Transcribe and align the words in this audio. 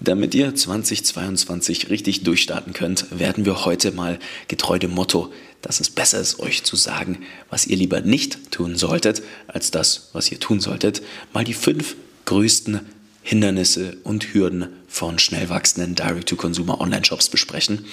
Damit 0.00 0.34
ihr 0.34 0.54
2022 0.54 1.90
richtig 1.90 2.22
durchstarten 2.22 2.72
könnt, 2.72 3.06
werden 3.18 3.44
wir 3.44 3.64
heute 3.64 3.90
mal 3.90 4.18
getreu 4.46 4.78
dem 4.78 4.92
Motto, 4.92 5.32
dass 5.60 5.80
es 5.80 5.90
besser 5.90 6.20
ist, 6.20 6.38
euch 6.38 6.62
zu 6.62 6.76
sagen, 6.76 7.18
was 7.50 7.66
ihr 7.66 7.76
lieber 7.76 8.00
nicht 8.00 8.52
tun 8.52 8.76
solltet, 8.76 9.22
als 9.48 9.72
das, 9.72 10.10
was 10.12 10.30
ihr 10.30 10.38
tun 10.38 10.60
solltet, 10.60 11.02
mal 11.32 11.42
die 11.42 11.54
fünf 11.54 11.96
größten 12.26 12.80
Hindernisse 13.22 13.96
und 14.04 14.32
Hürden 14.32 14.68
von 14.86 15.18
schnell 15.18 15.48
wachsenden 15.48 15.96
Direct-to-Consumer 15.96 16.80
Online-Shops 16.80 17.28
besprechen. 17.28 17.84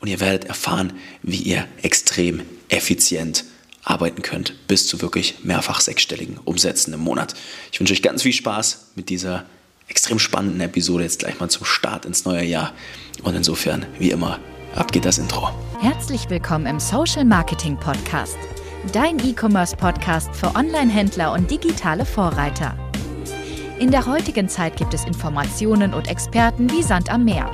Und 0.00 0.08
ihr 0.08 0.20
werdet 0.20 0.44
erfahren, 0.44 0.92
wie 1.22 1.38
ihr 1.38 1.66
extrem 1.82 2.42
effizient 2.68 3.44
arbeiten 3.82 4.22
könnt, 4.22 4.66
bis 4.68 4.86
zu 4.86 5.00
wirklich 5.00 5.36
mehrfach 5.42 5.80
sechsstelligen 5.80 6.38
Umsätzen 6.44 6.92
im 6.92 7.00
Monat. 7.00 7.34
Ich 7.72 7.80
wünsche 7.80 7.94
euch 7.94 8.02
ganz 8.02 8.22
viel 8.22 8.32
Spaß 8.32 8.92
mit 8.94 9.08
dieser 9.08 9.46
extrem 9.88 10.18
spannenden 10.18 10.60
Episode 10.60 11.04
jetzt 11.04 11.20
gleich 11.20 11.38
mal 11.40 11.48
zum 11.48 11.64
Start 11.64 12.04
ins 12.04 12.24
neue 12.24 12.44
Jahr. 12.44 12.72
Und 13.22 13.34
insofern, 13.34 13.86
wie 13.98 14.10
immer, 14.10 14.38
ab 14.74 14.92
geht 14.92 15.04
das 15.04 15.18
Intro. 15.18 15.50
Herzlich 15.80 16.30
willkommen 16.30 16.66
im 16.66 16.80
Social 16.80 17.24
Marketing 17.24 17.76
Podcast, 17.76 18.38
dein 18.92 19.18
E-Commerce 19.18 19.76
Podcast 19.76 20.34
für 20.34 20.54
Online-Händler 20.54 21.32
und 21.32 21.50
digitale 21.50 22.04
Vorreiter. 22.04 22.76
In 23.78 23.90
der 23.90 24.06
heutigen 24.06 24.48
Zeit 24.48 24.76
gibt 24.76 24.94
es 24.94 25.04
Informationen 25.04 25.94
und 25.94 26.08
Experten 26.08 26.70
wie 26.70 26.82
Sand 26.82 27.10
am 27.10 27.24
Meer. 27.24 27.50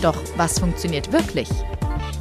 Doch 0.00 0.16
was 0.36 0.58
funktioniert 0.58 1.12
wirklich? 1.12 1.48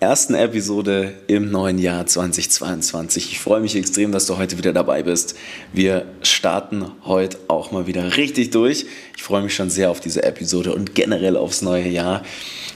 ersten 0.00 0.34
Episode 0.34 1.14
im 1.26 1.50
neuen 1.50 1.78
Jahr 1.78 2.06
2022. 2.06 3.32
Ich 3.32 3.40
freue 3.40 3.60
mich 3.60 3.74
extrem, 3.74 4.12
dass 4.12 4.26
du 4.26 4.38
heute 4.38 4.56
wieder 4.56 4.72
dabei 4.72 5.02
bist. 5.02 5.34
Wir 5.72 6.06
starten 6.22 6.92
heute 7.04 7.36
auch 7.48 7.72
mal 7.72 7.88
wieder 7.88 8.16
richtig 8.16 8.50
durch. 8.50 8.86
Ich 9.16 9.24
freue 9.24 9.42
mich 9.42 9.56
schon 9.56 9.70
sehr 9.70 9.90
auf 9.90 9.98
diese 9.98 10.22
Episode 10.22 10.72
und 10.72 10.94
generell 10.94 11.36
aufs 11.36 11.62
neue 11.62 11.88
Jahr. 11.88 12.22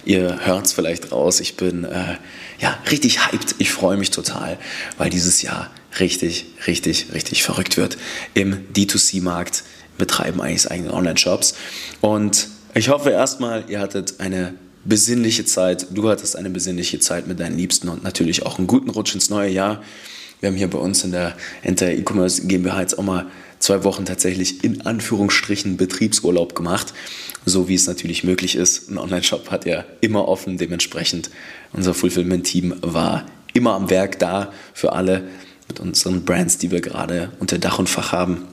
Ihr 0.04 0.44
hört 0.44 0.66
es 0.66 0.72
vielleicht 0.72 1.12
raus, 1.12 1.38
ich 1.38 1.56
bin 1.56 1.84
äh, 1.84 2.16
ja 2.58 2.76
richtig 2.90 3.24
hyped. 3.24 3.54
Ich 3.58 3.70
freue 3.70 3.96
mich 3.96 4.10
total, 4.10 4.58
weil 4.98 5.08
dieses 5.08 5.42
Jahr 5.42 5.70
richtig, 6.00 6.46
richtig, 6.66 7.12
richtig 7.14 7.44
verrückt 7.44 7.76
wird. 7.76 7.98
Im 8.34 8.66
D2C-Markt 8.72 9.62
betreiben 9.96 10.40
eigentlich 10.40 10.68
eigene 10.68 10.92
Online-Shops. 10.92 11.54
Und 12.00 12.48
ich 12.74 12.88
hoffe 12.88 13.10
erstmal, 13.10 13.64
ihr 13.68 13.78
hattet 13.78 14.18
eine 14.18 14.54
besinnliche 14.84 15.44
Zeit. 15.44 15.86
Du 15.90 16.08
hattest 16.08 16.36
eine 16.36 16.50
besinnliche 16.50 16.98
Zeit 17.00 17.26
mit 17.26 17.40
deinen 17.40 17.56
Liebsten 17.56 17.88
und 17.88 18.02
natürlich 18.02 18.44
auch 18.44 18.58
einen 18.58 18.66
guten 18.66 18.90
Rutsch 18.90 19.14
ins 19.14 19.30
neue 19.30 19.50
Jahr. 19.50 19.82
Wir 20.40 20.48
haben 20.48 20.56
hier 20.56 20.68
bei 20.68 20.78
uns 20.78 21.04
in 21.04 21.12
der 21.12 21.36
Enter 21.62 21.90
E-Commerce 21.92 22.46
GmbH 22.46 22.80
jetzt 22.80 22.98
auch 22.98 23.04
mal 23.04 23.26
zwei 23.60 23.84
Wochen 23.84 24.04
tatsächlich 24.04 24.64
in 24.64 24.84
Anführungsstrichen 24.84 25.76
Betriebsurlaub 25.76 26.56
gemacht, 26.56 26.92
so 27.46 27.68
wie 27.68 27.76
es 27.76 27.86
natürlich 27.86 28.24
möglich 28.24 28.56
ist. 28.56 28.90
Ein 28.90 28.98
Online-Shop 28.98 29.50
hat 29.50 29.66
ja 29.66 29.84
immer 30.00 30.26
offen, 30.26 30.58
dementsprechend 30.58 31.30
unser 31.72 31.94
Fulfillment-Team 31.94 32.74
war 32.80 33.26
immer 33.54 33.74
am 33.74 33.88
Werk 33.88 34.18
da 34.18 34.52
für 34.74 34.92
alle 34.92 35.28
mit 35.68 35.78
unseren 35.78 36.24
Brands, 36.24 36.58
die 36.58 36.72
wir 36.72 36.80
gerade 36.80 37.30
unter 37.38 37.58
Dach 37.58 37.78
und 37.78 37.88
Fach 37.88 38.10
haben. 38.10 38.44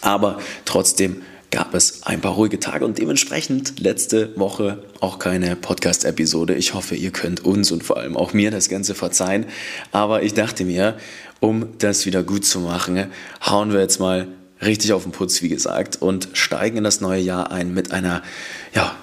Aber 0.00 0.38
trotzdem 0.64 1.22
gab 1.54 1.72
es 1.72 2.02
ein 2.02 2.20
paar 2.20 2.32
ruhige 2.32 2.58
Tage 2.58 2.84
und 2.84 2.98
dementsprechend 2.98 3.78
letzte 3.78 4.36
Woche 4.36 4.82
auch 4.98 5.20
keine 5.20 5.54
Podcast-Episode. 5.54 6.56
Ich 6.56 6.74
hoffe, 6.74 6.96
ihr 6.96 7.12
könnt 7.12 7.44
uns 7.44 7.70
und 7.70 7.84
vor 7.84 7.96
allem 7.96 8.16
auch 8.16 8.32
mir 8.32 8.50
das 8.50 8.68
Ganze 8.68 8.96
verzeihen. 8.96 9.46
Aber 9.92 10.24
ich 10.24 10.34
dachte 10.34 10.64
mir, 10.64 10.96
um 11.38 11.68
das 11.78 12.06
wieder 12.06 12.24
gut 12.24 12.44
zu 12.44 12.58
machen, 12.58 13.06
hauen 13.46 13.72
wir 13.72 13.78
jetzt 13.78 14.00
mal 14.00 14.26
richtig 14.62 14.92
auf 14.92 15.04
den 15.04 15.12
Putz, 15.12 15.42
wie 15.42 15.48
gesagt, 15.48 16.02
und 16.02 16.28
steigen 16.32 16.78
in 16.78 16.84
das 16.84 17.00
neue 17.00 17.20
Jahr 17.20 17.52
ein 17.52 17.72
mit 17.72 17.92
einer, 17.92 18.22
ja, 18.74 18.96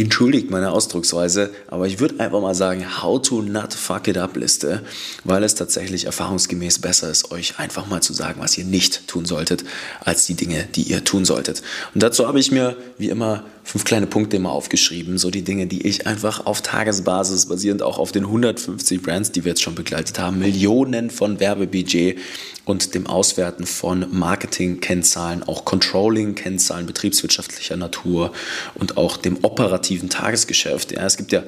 entschuldigt 0.00 0.50
meine 0.50 0.70
Ausdrucksweise, 0.70 1.50
aber 1.68 1.86
ich 1.86 2.00
würde 2.00 2.20
einfach 2.20 2.40
mal 2.40 2.54
sagen, 2.54 3.02
how 3.02 3.20
to 3.20 3.42
not 3.42 3.74
fuck 3.74 4.08
it 4.08 4.16
up 4.16 4.36
Liste, 4.36 4.82
weil 5.24 5.44
es 5.44 5.54
tatsächlich 5.54 6.06
erfahrungsgemäß 6.06 6.78
besser 6.78 7.10
ist, 7.10 7.30
euch 7.30 7.58
einfach 7.58 7.86
mal 7.86 8.00
zu 8.00 8.12
sagen, 8.12 8.40
was 8.40 8.56
ihr 8.56 8.64
nicht 8.64 9.06
tun 9.06 9.24
solltet, 9.24 9.64
als 10.00 10.26
die 10.26 10.34
Dinge, 10.34 10.66
die 10.74 10.82
ihr 10.82 11.04
tun 11.04 11.24
solltet. 11.24 11.62
Und 11.94 12.02
dazu 12.02 12.26
habe 12.26 12.40
ich 12.40 12.50
mir, 12.50 12.76
wie 12.98 13.08
immer, 13.08 13.44
fünf 13.62 13.84
kleine 13.84 14.06
Punkte 14.06 14.36
immer 14.36 14.50
aufgeschrieben, 14.52 15.18
so 15.18 15.30
die 15.30 15.42
Dinge, 15.42 15.66
die 15.66 15.86
ich 15.86 16.06
einfach 16.06 16.46
auf 16.46 16.62
Tagesbasis, 16.62 17.46
basierend 17.46 17.82
auch 17.82 17.98
auf 17.98 18.10
den 18.10 18.24
150 18.24 19.02
Brands, 19.02 19.32
die 19.32 19.44
wir 19.44 19.50
jetzt 19.50 19.62
schon 19.62 19.74
begleitet 19.74 20.18
haben, 20.18 20.38
Millionen 20.38 21.10
von 21.10 21.40
Werbebudget 21.40 22.18
und 22.64 22.94
dem 22.94 23.06
Auswerten 23.06 23.66
von 23.66 24.06
Marketing-Kennzahlen, 24.10 25.42
auch 25.42 25.64
Controlling-Kennzahlen 25.64 26.86
betriebswirtschaftlicher 26.86 27.76
Natur 27.76 28.32
und 28.74 28.96
auch 28.96 29.16
dem 29.16 29.38
operativen 29.42 29.89
Tagesgeschäft. 30.08 30.92
Ja, 30.92 31.04
es 31.04 31.16
gibt 31.16 31.32
ja 31.32 31.42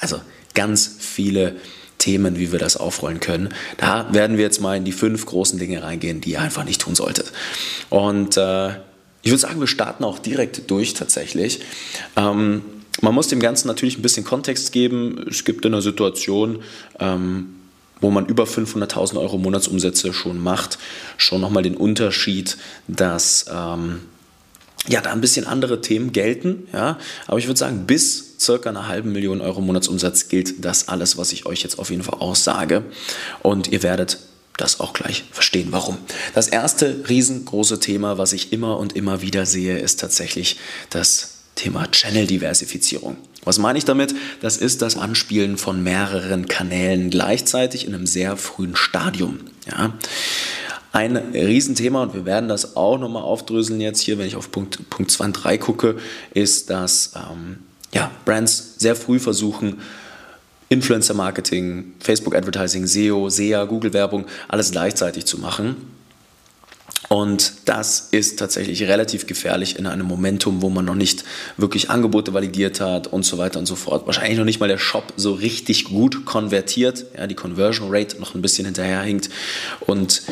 also 0.00 0.20
ganz 0.54 0.96
viele 0.98 1.56
Themen, 1.98 2.38
wie 2.38 2.52
wir 2.52 2.58
das 2.58 2.76
aufrollen 2.76 3.20
können. 3.20 3.52
Da 3.76 4.12
werden 4.12 4.36
wir 4.36 4.44
jetzt 4.44 4.60
mal 4.60 4.76
in 4.76 4.84
die 4.84 4.92
fünf 4.92 5.26
großen 5.26 5.58
Dinge 5.58 5.82
reingehen, 5.82 6.20
die 6.20 6.30
ihr 6.32 6.40
einfach 6.40 6.64
nicht 6.64 6.80
tun 6.80 6.94
solltet. 6.94 7.32
Und 7.90 8.36
äh, 8.36 8.68
ich 9.22 9.30
würde 9.30 9.38
sagen, 9.38 9.60
wir 9.60 9.66
starten 9.66 10.04
auch 10.04 10.18
direkt 10.18 10.70
durch 10.70 10.94
tatsächlich. 10.94 11.60
Ähm, 12.16 12.62
man 13.00 13.14
muss 13.14 13.28
dem 13.28 13.40
Ganzen 13.40 13.68
natürlich 13.68 13.98
ein 13.98 14.02
bisschen 14.02 14.24
Kontext 14.24 14.72
geben. 14.72 15.26
Es 15.28 15.44
gibt 15.44 15.66
eine 15.66 15.82
Situation, 15.82 16.62
ähm, 16.98 17.54
wo 18.00 18.10
man 18.10 18.26
über 18.26 18.44
500.000 18.44 19.20
Euro 19.20 19.38
Monatsumsätze 19.38 20.12
schon 20.12 20.38
macht, 20.38 20.78
schon 21.16 21.40
nochmal 21.40 21.62
den 21.62 21.76
Unterschied, 21.76 22.56
dass 22.86 23.46
ähm, 23.52 24.00
ja, 24.88 25.00
da 25.00 25.12
ein 25.12 25.20
bisschen 25.20 25.46
andere 25.46 25.80
Themen 25.80 26.12
gelten. 26.12 26.66
Ja? 26.72 26.98
Aber 27.26 27.38
ich 27.38 27.46
würde 27.46 27.58
sagen, 27.58 27.84
bis 27.86 28.36
circa 28.40 28.70
einer 28.70 28.88
halben 28.88 29.12
Million 29.12 29.40
Euro 29.40 29.60
Monatsumsatz 29.60 30.28
gilt 30.28 30.64
das 30.64 30.88
alles, 30.88 31.16
was 31.16 31.32
ich 31.32 31.46
euch 31.46 31.62
jetzt 31.62 31.78
auf 31.78 31.90
jeden 31.90 32.02
Fall 32.02 32.20
aussage. 32.20 32.84
Und 33.42 33.68
ihr 33.68 33.82
werdet 33.82 34.18
das 34.56 34.80
auch 34.80 34.92
gleich 34.92 35.24
verstehen, 35.30 35.68
warum. 35.70 35.98
Das 36.34 36.48
erste 36.48 37.04
riesengroße 37.08 37.80
Thema, 37.80 38.18
was 38.18 38.32
ich 38.32 38.52
immer 38.52 38.78
und 38.78 38.96
immer 38.96 39.22
wieder 39.22 39.46
sehe, 39.46 39.78
ist 39.78 40.00
tatsächlich 40.00 40.58
das 40.90 41.34
Thema 41.54 41.90
Channel-Diversifizierung. 41.90 43.16
Was 43.44 43.58
meine 43.58 43.78
ich 43.78 43.84
damit? 43.84 44.14
Das 44.40 44.56
ist 44.56 44.82
das 44.82 44.96
Anspielen 44.96 45.58
von 45.58 45.82
mehreren 45.82 46.46
Kanälen 46.46 47.10
gleichzeitig 47.10 47.86
in 47.86 47.94
einem 47.94 48.06
sehr 48.06 48.36
frühen 48.36 48.76
Stadium. 48.76 49.40
Ja. 49.66 49.94
Ein 50.92 51.16
Riesenthema, 51.16 52.02
und 52.02 52.14
wir 52.14 52.24
werden 52.24 52.48
das 52.48 52.76
auch 52.76 52.98
nochmal 52.98 53.22
aufdröseln 53.22 53.80
jetzt 53.80 54.00
hier, 54.00 54.18
wenn 54.18 54.26
ich 54.26 54.36
auf 54.36 54.50
Punkt, 54.50 54.88
Punkt 54.90 55.10
2 55.10 55.24
und 55.26 55.32
3 55.32 55.58
gucke, 55.58 55.96
ist, 56.32 56.70
dass 56.70 57.12
ähm, 57.14 57.58
ja, 57.92 58.10
Brands 58.24 58.74
sehr 58.78 58.96
früh 58.96 59.18
versuchen, 59.18 59.80
Influencer 60.70 61.14
Marketing, 61.14 61.94
Facebook 62.00 62.34
Advertising, 62.34 62.86
SEO, 62.86 63.30
SEA, 63.30 63.64
Google 63.64 63.92
Werbung, 63.92 64.26
alles 64.48 64.70
gleichzeitig 64.70 65.24
zu 65.24 65.38
machen 65.38 65.97
und 67.08 67.52
das 67.64 68.08
ist 68.10 68.38
tatsächlich 68.38 68.82
relativ 68.82 69.26
gefährlich 69.26 69.78
in 69.78 69.86
einem 69.86 70.06
Momentum, 70.06 70.62
wo 70.62 70.68
man 70.68 70.84
noch 70.84 70.96
nicht 70.96 71.24
wirklich 71.56 71.90
Angebote 71.90 72.34
validiert 72.34 72.80
hat 72.80 73.06
und 73.06 73.24
so 73.24 73.38
weiter 73.38 73.60
und 73.60 73.66
so 73.66 73.76
fort. 73.76 74.06
Wahrscheinlich 74.06 74.36
noch 74.36 74.44
nicht 74.44 74.60
mal 74.60 74.68
der 74.68 74.78
Shop 74.78 75.12
so 75.16 75.32
richtig 75.32 75.84
gut 75.84 76.26
konvertiert, 76.26 77.06
ja, 77.16 77.26
die 77.26 77.36
Conversion 77.36 77.88
Rate 77.90 78.18
noch 78.18 78.34
ein 78.34 78.42
bisschen 78.42 78.66
hinterherhinkt. 78.66 79.30
Und 79.80 80.22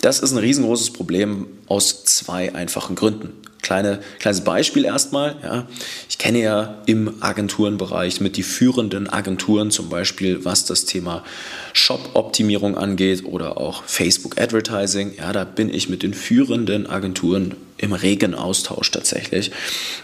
das 0.00 0.20
ist 0.20 0.32
ein 0.32 0.38
riesengroßes 0.38 0.92
Problem 0.92 1.46
aus 1.66 2.04
zwei 2.04 2.54
einfachen 2.54 2.96
Gründen. 2.96 3.32
Kleine, 3.64 4.00
kleines 4.18 4.44
Beispiel 4.44 4.84
erstmal. 4.84 5.36
Ja. 5.42 5.66
Ich 6.10 6.18
kenne 6.18 6.42
ja 6.42 6.82
im 6.84 7.14
Agenturenbereich 7.20 8.20
mit 8.20 8.36
die 8.36 8.42
führenden 8.42 9.08
Agenturen, 9.08 9.70
zum 9.70 9.88
Beispiel 9.88 10.44
was 10.44 10.66
das 10.66 10.84
Thema 10.84 11.24
Shop-Optimierung 11.72 12.76
angeht 12.76 13.24
oder 13.24 13.56
auch 13.56 13.82
Facebook 13.84 14.38
Advertising. 14.38 15.14
Ja, 15.16 15.32
da 15.32 15.44
bin 15.44 15.72
ich 15.72 15.88
mit 15.88 16.02
den 16.02 16.12
führenden 16.12 16.86
Agenturen 16.86 17.54
im 17.78 17.94
regen 17.94 18.34
Austausch 18.34 18.90
tatsächlich. 18.90 19.50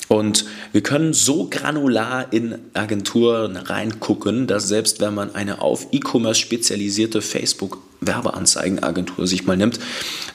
Und 0.08 0.46
wir 0.72 0.82
können 0.82 1.12
so 1.12 1.46
granular 1.50 2.32
in 2.32 2.56
Agenturen 2.72 3.56
reingucken, 3.56 4.46
dass 4.46 4.68
selbst 4.68 5.00
wenn 5.02 5.12
man 5.12 5.34
eine 5.34 5.60
auf 5.60 5.88
E-Commerce 5.92 6.40
spezialisierte 6.40 7.20
Facebook 7.20 7.89
Werbeanzeigenagentur 8.00 9.26
sich 9.26 9.46
mal 9.46 9.56
nimmt, 9.56 9.78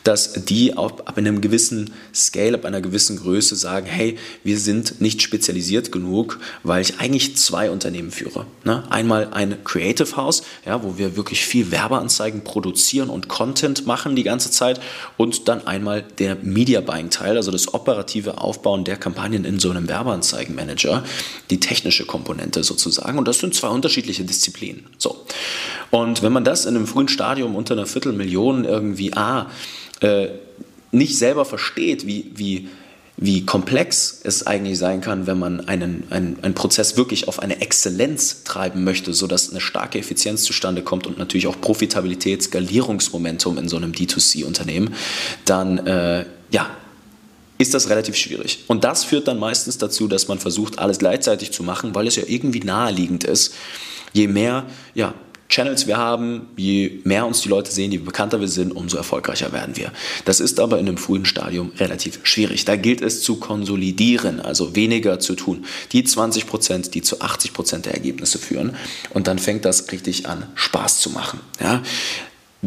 dass 0.04 0.34
die 0.46 0.78
ab, 0.78 1.04
ab 1.06 1.18
einem 1.18 1.42
gewissen 1.42 1.92
Scale, 2.14 2.56
ab 2.56 2.66
einer 2.66 2.82
gewissen 2.82 3.18
Größe 3.18 3.56
sagen, 3.56 3.88
hey, 3.88 4.18
wir 4.44 4.60
sind 4.60 5.02
nicht 5.02 5.22
spezialisiert 5.22 5.92
genug, 5.92 6.40
weil 6.64 6.82
ich 6.82 7.00
eigentlich 7.00 7.38
zwei 7.38 7.72
Unternehmen 7.72 8.12
führe. 8.12 8.46
Ne? 8.64 8.84
Einmal 8.90 9.30
ein 9.34 9.64
Creative 9.64 10.16
House, 10.16 10.44
ja, 10.66 10.84
wo 10.84 10.98
wir 10.98 11.16
wirklich 11.16 11.46
viel 11.46 11.72
Werbeanzeigen 11.72 12.44
produzieren 12.44 13.10
und 13.10 13.28
Content 13.28 13.88
machen 13.88 14.16
die 14.16 14.24
ganze 14.24 14.52
Zeit 14.52 14.80
und 15.18 15.48
dann 15.48 15.66
einmal 15.66 16.04
der 16.20 16.36
Media 16.36 16.82
Buying 16.82 17.10
Teil, 17.10 17.38
also 17.38 17.52
das 17.52 17.74
operative 17.74 18.38
Aufbauen 18.38 18.84
der 18.84 18.98
Kampagnen 18.98 19.46
in 19.46 19.60
so 19.60 19.72
einem 19.72 19.88
Werbeanzeigenmanager, 19.88 21.04
die 21.50 21.60
technische 21.60 22.06
Komponente 22.06 22.64
sozusagen 22.64 23.18
und 23.18 23.28
das 23.28 23.40
sind 23.40 23.56
zwei 23.56 23.70
unterschiedliche 23.70 24.24
Disziplinen. 24.24 24.86
So. 24.98 25.26
Und 25.92 26.24
wenn 26.24 26.34
man 26.34 26.44
das 26.44 26.66
in 26.66 26.76
einem 26.76 26.88
frühen 26.88 27.08
Stadium 27.08 27.56
unter 27.56 27.74
einer 27.74 27.86
Viertelmillion 27.86 28.66
irgendwie 28.66 29.14
A 29.14 29.50
äh, 30.02 30.28
nicht 30.92 31.18
selber 31.18 31.46
versteht, 31.46 32.08
wie, 32.08 32.32
wie, 32.36 32.70
wie 33.18 33.46
komplex 33.46 34.20
es 34.24 34.46
eigentlich 34.46 34.78
sein 34.78 35.02
kann, 35.02 35.28
wenn 35.28 35.40
man 35.40 35.68
einen, 35.68 36.04
einen, 36.10 36.38
einen 36.42 36.54
Prozess 36.54 36.98
wirklich 36.98 37.28
auf 37.28 37.40
eine 37.40 37.62
Exzellenz 37.62 38.44
treiben 38.44 38.84
möchte, 38.84 39.14
sodass 39.14 39.52
eine 39.52 39.62
starke 39.62 40.00
Effizienz 40.00 40.44
zustande 40.44 40.82
kommt 40.82 41.08
und 41.08 41.18
natürlich 41.18 41.48
auch 41.48 41.60
Profitabilität, 41.60 42.44
Skalierungsmomentum 42.44 43.58
in 43.58 43.70
so 43.70 43.78
einem 43.78 43.92
D2C-Unternehmen, 43.92 44.94
dann 45.46 45.86
äh, 45.86 46.26
ja, 46.52 46.70
ist 47.58 47.74
das 47.74 47.90
relativ 47.90 48.16
schwierig. 48.16 48.66
Und 48.68 48.84
das 48.84 49.06
führt 49.06 49.28
dann 49.28 49.40
meistens 49.40 49.78
dazu, 49.78 50.08
dass 50.08 50.28
man 50.28 50.40
versucht, 50.40 50.80
alles 50.80 51.00
gleichzeitig 51.00 51.52
zu 51.52 51.64
machen, 51.64 51.96
weil 51.96 52.08
es 52.08 52.18
ja 52.18 52.24
irgendwie 52.28 52.60
naheliegend 52.60 53.24
ist. 53.24 53.54
Je 54.12 54.28
mehr 54.28 54.66
ja, 54.94 55.14
Channels 55.48 55.86
wir 55.88 55.98
haben, 55.98 56.48
je 56.58 57.00
mehr 57.04 57.26
uns 57.26 57.42
die 57.42 57.50
Leute 57.50 57.72
sehen, 57.72 57.92
je 57.92 58.00
bekannter 58.00 58.42
wir 58.42 58.48
sind, 58.48 58.72
umso 58.72 58.98
erfolgreicher 58.98 59.54
werden 59.54 59.78
wir. 59.78 59.92
Das 60.26 60.40
ist 60.40 60.60
aber 60.60 60.80
in 60.80 60.88
einem 60.88 60.98
frühen 60.98 61.26
Stadium 61.26 61.72
relativ 61.78 62.20
schwierig. 62.24 62.66
Da 62.66 62.76
gilt 62.76 63.02
es 63.02 63.22
zu 63.22 63.38
konsolidieren, 63.38 64.40
also 64.40 64.76
weniger 64.76 65.20
zu 65.20 65.36
tun. 65.36 65.66
Die 65.92 66.04
20 66.04 66.48
Prozent, 66.48 66.96
die 66.96 67.02
zu 67.02 67.22
80 67.22 67.54
Prozent 67.54 67.86
der 67.86 67.94
Ergebnisse 67.94 68.40
führen. 68.40 68.76
Und 69.12 69.28
dann 69.28 69.40
fängt 69.40 69.66
das 69.66 69.92
richtig 69.92 70.28
an, 70.28 70.48
Spaß 70.56 71.00
zu 71.00 71.12
machen. 71.12 71.40
Ja? 71.62 71.84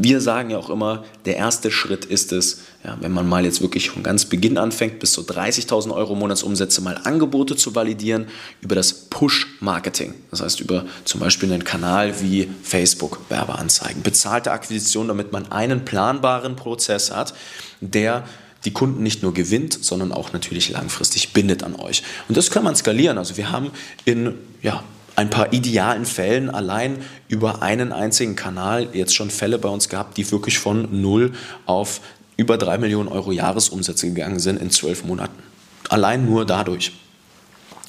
Wir 0.00 0.20
sagen 0.20 0.50
ja 0.50 0.58
auch 0.58 0.70
immer, 0.70 1.04
der 1.24 1.36
erste 1.36 1.70
Schritt 1.70 2.04
ist 2.04 2.32
es, 2.32 2.60
ja, 2.84 2.96
wenn 3.00 3.12
man 3.12 3.28
mal 3.28 3.44
jetzt 3.44 3.60
wirklich 3.60 3.90
von 3.90 4.02
ganz 4.02 4.26
Beginn 4.26 4.56
anfängt, 4.56 5.00
bis 5.00 5.12
zu 5.12 5.22
30.000 5.22 5.92
Euro 5.92 6.14
Monatsumsätze 6.14 6.80
mal 6.80 7.00
Angebote 7.02 7.56
zu 7.56 7.74
validieren 7.74 8.26
über 8.60 8.74
das 8.74 8.92
Push-Marketing. 8.92 10.14
Das 10.30 10.40
heißt 10.40 10.60
über 10.60 10.84
zum 11.04 11.20
Beispiel 11.20 11.52
einen 11.52 11.64
Kanal 11.64 12.20
wie 12.20 12.48
Facebook, 12.62 13.20
Werbeanzeigen, 13.28 14.02
bezahlte 14.02 14.52
Akquisition, 14.52 15.08
damit 15.08 15.32
man 15.32 15.50
einen 15.50 15.84
planbaren 15.84 16.54
Prozess 16.54 17.10
hat, 17.10 17.34
der 17.80 18.24
die 18.64 18.72
Kunden 18.72 19.02
nicht 19.02 19.22
nur 19.22 19.34
gewinnt, 19.34 19.78
sondern 19.84 20.12
auch 20.12 20.32
natürlich 20.32 20.70
langfristig 20.70 21.32
bindet 21.32 21.62
an 21.62 21.74
euch. 21.76 22.02
Und 22.28 22.36
das 22.36 22.50
kann 22.50 22.64
man 22.64 22.76
skalieren. 22.76 23.18
Also 23.18 23.36
wir 23.36 23.50
haben 23.50 23.70
in 24.04 24.34
ja, 24.62 24.82
ein 25.18 25.30
paar 25.30 25.52
idealen 25.52 26.04
Fällen 26.06 26.48
allein 26.48 26.98
über 27.26 27.60
einen 27.60 27.90
einzigen 27.90 28.36
Kanal 28.36 28.90
jetzt 28.92 29.16
schon 29.16 29.30
Fälle 29.30 29.58
bei 29.58 29.68
uns 29.68 29.88
gehabt, 29.88 30.16
die 30.16 30.30
wirklich 30.30 30.60
von 30.60 31.02
null 31.02 31.32
auf 31.66 32.00
über 32.36 32.56
drei 32.56 32.78
Millionen 32.78 33.08
Euro 33.08 33.32
Jahresumsätze 33.32 34.06
gegangen 34.06 34.38
sind 34.38 34.62
in 34.62 34.70
zwölf 34.70 35.02
Monaten. 35.02 35.42
Allein 35.88 36.24
nur 36.24 36.46
dadurch. 36.46 36.92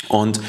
Und 0.08 0.42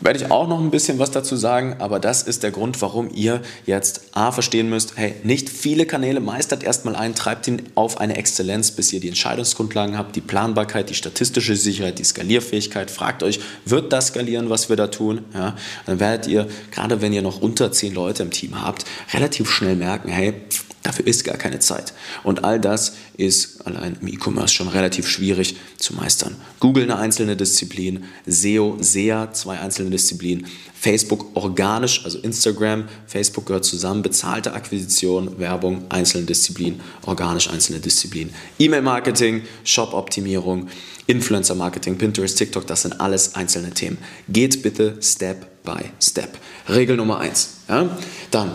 werde 0.00 0.18
ich 0.18 0.30
auch 0.30 0.48
noch 0.48 0.60
ein 0.60 0.70
bisschen 0.70 0.98
was 0.98 1.10
dazu 1.10 1.36
sagen, 1.36 1.76
aber 1.78 1.98
das 1.98 2.22
ist 2.22 2.42
der 2.42 2.50
Grund, 2.50 2.80
warum 2.82 3.10
ihr 3.12 3.42
jetzt 3.66 4.02
A 4.12 4.32
verstehen 4.32 4.70
müsst, 4.70 4.92
hey, 4.96 5.14
nicht 5.24 5.48
viele 5.48 5.86
Kanäle 5.86 6.20
meistert 6.20 6.62
erstmal 6.62 6.96
ein, 6.96 7.14
treibt 7.14 7.48
ihn 7.48 7.62
auf 7.74 7.98
eine 7.98 8.16
Exzellenz, 8.16 8.70
bis 8.70 8.92
ihr 8.92 9.00
die 9.00 9.08
Entscheidungsgrundlagen 9.08 9.98
habt, 9.98 10.16
die 10.16 10.20
Planbarkeit, 10.20 10.90
die 10.90 10.94
statistische 10.94 11.56
Sicherheit, 11.56 11.98
die 11.98 12.04
Skalierfähigkeit. 12.04 12.90
Fragt 12.90 13.22
euch, 13.22 13.40
wird 13.64 13.92
das 13.92 14.08
skalieren, 14.08 14.50
was 14.50 14.68
wir 14.68 14.76
da 14.76 14.86
tun? 14.86 15.24
Ja, 15.34 15.56
dann 15.86 16.00
werdet 16.00 16.26
ihr, 16.26 16.48
gerade 16.70 17.00
wenn 17.00 17.12
ihr 17.12 17.22
noch 17.22 17.40
unter 17.40 17.72
zehn 17.72 17.94
Leute 17.94 18.22
im 18.22 18.30
Team 18.30 18.62
habt, 18.62 18.84
relativ 19.12 19.50
schnell 19.50 19.76
merken, 19.76 20.08
hey, 20.08 20.34
Dafür 20.82 21.06
ist 21.06 21.24
gar 21.24 21.36
keine 21.36 21.58
Zeit. 21.58 21.92
Und 22.22 22.44
all 22.44 22.60
das 22.60 22.94
ist 23.16 23.66
allein 23.66 23.96
im 24.00 24.08
E-Commerce 24.08 24.54
schon 24.54 24.68
relativ 24.68 25.08
schwierig 25.08 25.56
zu 25.76 25.94
meistern. 25.94 26.36
Google 26.60 26.84
eine 26.84 26.96
einzelne 26.96 27.36
Disziplin, 27.36 28.04
SEO, 28.26 28.78
SEA 28.80 29.32
zwei 29.32 29.58
einzelne 29.58 29.90
Disziplinen, 29.90 30.46
Facebook 30.72 31.26
organisch, 31.34 32.04
also 32.04 32.18
Instagram, 32.18 32.88
Facebook 33.06 33.46
gehört 33.46 33.64
zusammen, 33.64 34.02
bezahlte 34.02 34.52
Akquisition, 34.52 35.38
Werbung, 35.38 35.84
einzelne 35.88 36.26
Disziplinen, 36.26 36.80
organisch 37.04 37.50
einzelne 37.50 37.80
Disziplinen, 37.80 38.32
E-Mail-Marketing, 38.58 39.42
Shop-Optimierung, 39.64 40.68
Influencer-Marketing, 41.08 41.98
Pinterest, 41.98 42.38
TikTok, 42.38 42.66
das 42.66 42.82
sind 42.82 43.00
alles 43.00 43.34
einzelne 43.34 43.70
Themen. 43.70 43.98
Geht 44.28 44.62
bitte 44.62 44.98
Step 45.02 45.64
by 45.64 45.90
Step. 46.00 46.38
Regel 46.68 46.96
Nummer 46.96 47.18
eins. 47.18 47.56
Ja? 47.68 47.98
Dann 48.30 48.52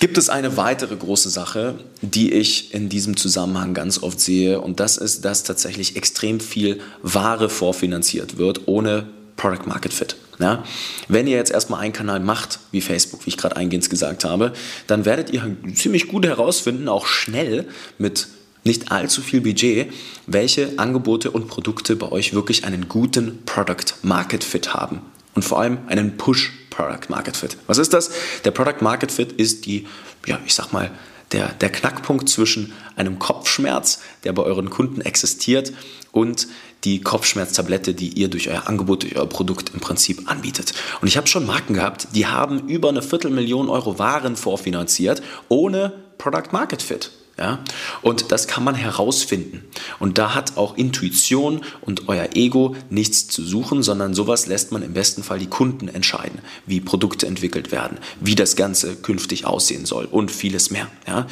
gibt 0.00 0.18
es 0.18 0.28
eine 0.28 0.56
weitere 0.56 0.96
große 0.96 1.30
Sache, 1.30 1.78
die 2.02 2.32
ich 2.32 2.74
in 2.74 2.88
diesem 2.88 3.16
Zusammenhang 3.16 3.74
ganz 3.74 4.02
oft 4.02 4.20
sehe 4.20 4.60
und 4.60 4.80
das 4.80 4.96
ist, 4.96 5.24
dass 5.24 5.42
tatsächlich 5.42 5.96
extrem 5.96 6.40
viel 6.40 6.80
Ware 7.02 7.48
vorfinanziert 7.48 8.38
wird 8.38 8.66
ohne 8.66 9.06
Product 9.36 9.66
Market 9.66 9.92
Fit. 9.92 10.16
Ja? 10.38 10.64
Wenn 11.08 11.26
ihr 11.26 11.36
jetzt 11.36 11.50
erstmal 11.50 11.80
einen 11.80 11.92
Kanal 11.92 12.20
macht, 12.20 12.58
wie 12.72 12.80
Facebook, 12.80 13.24
wie 13.26 13.30
ich 13.30 13.36
gerade 13.36 13.56
eingehend 13.56 13.88
gesagt 13.88 14.24
habe, 14.24 14.52
dann 14.86 15.04
werdet 15.04 15.30
ihr 15.30 15.56
ziemlich 15.74 16.08
gut 16.08 16.26
herausfinden, 16.26 16.88
auch 16.88 17.06
schnell 17.06 17.66
mit 17.98 18.28
nicht 18.64 18.90
allzu 18.90 19.22
viel 19.22 19.40
Budget, 19.40 19.92
welche 20.26 20.78
Angebote 20.78 21.30
und 21.30 21.46
Produkte 21.46 21.94
bei 21.94 22.10
euch 22.10 22.34
wirklich 22.34 22.64
einen 22.64 22.88
guten 22.88 23.44
Product 23.46 23.94
Market 24.02 24.42
Fit 24.42 24.74
haben 24.74 25.00
und 25.36 25.44
vor 25.44 25.60
allem 25.60 25.78
einen 25.86 26.16
Push 26.16 26.52
Product 26.70 27.08
Market 27.08 27.36
Fit. 27.36 27.56
Was 27.68 27.78
ist 27.78 27.92
das? 27.92 28.10
Der 28.44 28.50
Product 28.50 28.80
Market 28.82 29.12
Fit 29.12 29.32
ist 29.32 29.66
die, 29.66 29.86
ja, 30.26 30.40
ich 30.44 30.54
sag 30.54 30.72
mal, 30.72 30.90
der, 31.32 31.52
der 31.54 31.70
Knackpunkt 31.70 32.28
zwischen 32.28 32.72
einem 32.96 33.18
Kopfschmerz, 33.18 34.00
der 34.24 34.32
bei 34.32 34.42
euren 34.42 34.70
Kunden 34.70 35.00
existiert, 35.00 35.72
und 36.12 36.48
die 36.84 37.00
Kopfschmerztablette, 37.00 37.92
die 37.92 38.08
ihr 38.08 38.28
durch 38.28 38.48
euer 38.48 38.68
Angebot, 38.68 39.02
durch 39.02 39.16
euer 39.16 39.28
Produkt 39.28 39.72
im 39.74 39.80
Prinzip 39.80 40.30
anbietet. 40.30 40.72
Und 41.00 41.08
ich 41.08 41.16
habe 41.16 41.26
schon 41.26 41.44
Marken 41.44 41.74
gehabt, 41.74 42.08
die 42.14 42.26
haben 42.26 42.68
über 42.68 42.88
eine 42.88 43.02
Viertelmillion 43.02 43.68
Euro 43.68 43.98
Waren 43.98 44.36
vorfinanziert, 44.36 45.22
ohne 45.48 45.92
Product 46.16 46.52
Market 46.52 46.80
Fit. 46.80 47.10
Ja? 47.38 47.58
Und 48.02 48.32
das 48.32 48.48
kann 48.48 48.64
man 48.64 48.74
herausfinden. 48.74 49.64
Und 49.98 50.18
da 50.18 50.34
hat 50.34 50.56
auch 50.56 50.76
Intuition 50.76 51.62
und 51.82 52.08
euer 52.08 52.30
Ego 52.34 52.74
nichts 52.88 53.28
zu 53.28 53.42
suchen, 53.42 53.82
sondern 53.82 54.14
sowas 54.14 54.46
lässt 54.46 54.72
man 54.72 54.82
im 54.82 54.94
besten 54.94 55.22
Fall 55.22 55.38
die 55.38 55.46
Kunden 55.46 55.88
entscheiden, 55.88 56.40
wie 56.66 56.80
Produkte 56.80 57.26
entwickelt 57.26 57.72
werden, 57.72 57.98
wie 58.20 58.34
das 58.34 58.56
Ganze 58.56 58.96
künftig 58.96 59.44
aussehen 59.44 59.84
soll 59.84 60.06
und 60.06 60.30
vieles 60.30 60.70
mehr. 60.70 60.88
Ja? 61.06 61.26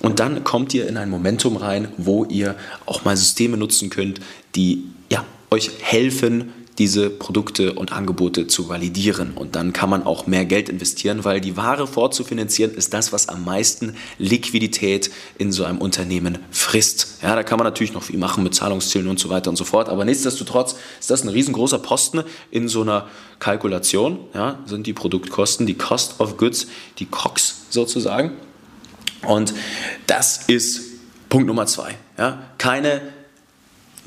Und 0.00 0.20
dann 0.20 0.44
kommt 0.44 0.74
ihr 0.74 0.86
in 0.86 0.96
ein 0.96 1.10
Momentum 1.10 1.56
rein, 1.56 1.88
wo 1.96 2.24
ihr 2.24 2.54
auch 2.86 3.04
mal 3.04 3.16
Systeme 3.16 3.56
nutzen 3.56 3.90
könnt, 3.90 4.20
die 4.54 4.84
ja, 5.10 5.24
euch 5.50 5.70
helfen, 5.80 6.52
diese 6.78 7.10
Produkte 7.10 7.74
und 7.74 7.92
Angebote 7.92 8.46
zu 8.46 8.68
validieren. 8.68 9.32
Und 9.34 9.56
dann 9.56 9.72
kann 9.72 9.90
man 9.90 10.04
auch 10.04 10.26
mehr 10.26 10.44
Geld 10.44 10.68
investieren, 10.68 11.24
weil 11.24 11.40
die 11.40 11.56
Ware 11.56 11.86
vorzufinanzieren 11.86 12.72
ist 12.74 12.94
das, 12.94 13.12
was 13.12 13.28
am 13.28 13.44
meisten 13.44 13.96
Liquidität 14.18 15.10
in 15.38 15.50
so 15.50 15.64
einem 15.64 15.78
Unternehmen 15.78 16.38
frisst. 16.50 17.18
Ja, 17.22 17.34
da 17.34 17.42
kann 17.42 17.58
man 17.58 17.66
natürlich 17.66 17.92
noch 17.92 18.04
viel 18.04 18.18
machen 18.18 18.44
mit 18.44 18.54
Zahlungszielen 18.54 19.08
und 19.08 19.18
so 19.18 19.28
weiter 19.28 19.50
und 19.50 19.56
so 19.56 19.64
fort. 19.64 19.88
Aber 19.88 20.04
nichtsdestotrotz 20.04 20.76
ist 21.00 21.10
das 21.10 21.24
ein 21.24 21.28
riesengroßer 21.28 21.80
Posten 21.80 22.22
in 22.50 22.68
so 22.68 22.82
einer 22.82 23.08
Kalkulation. 23.40 24.20
Ja, 24.32 24.60
sind 24.64 24.86
die 24.86 24.92
Produktkosten, 24.92 25.66
die 25.66 25.74
Cost 25.74 26.20
of 26.20 26.36
Goods, 26.36 26.68
die 26.98 27.06
COX 27.06 27.66
sozusagen. 27.70 28.32
Und 29.26 29.52
das 30.06 30.44
ist 30.46 30.82
Punkt 31.28 31.48
Nummer 31.48 31.66
zwei. 31.66 31.96
Ja, 32.16 32.44
keine 32.56 33.00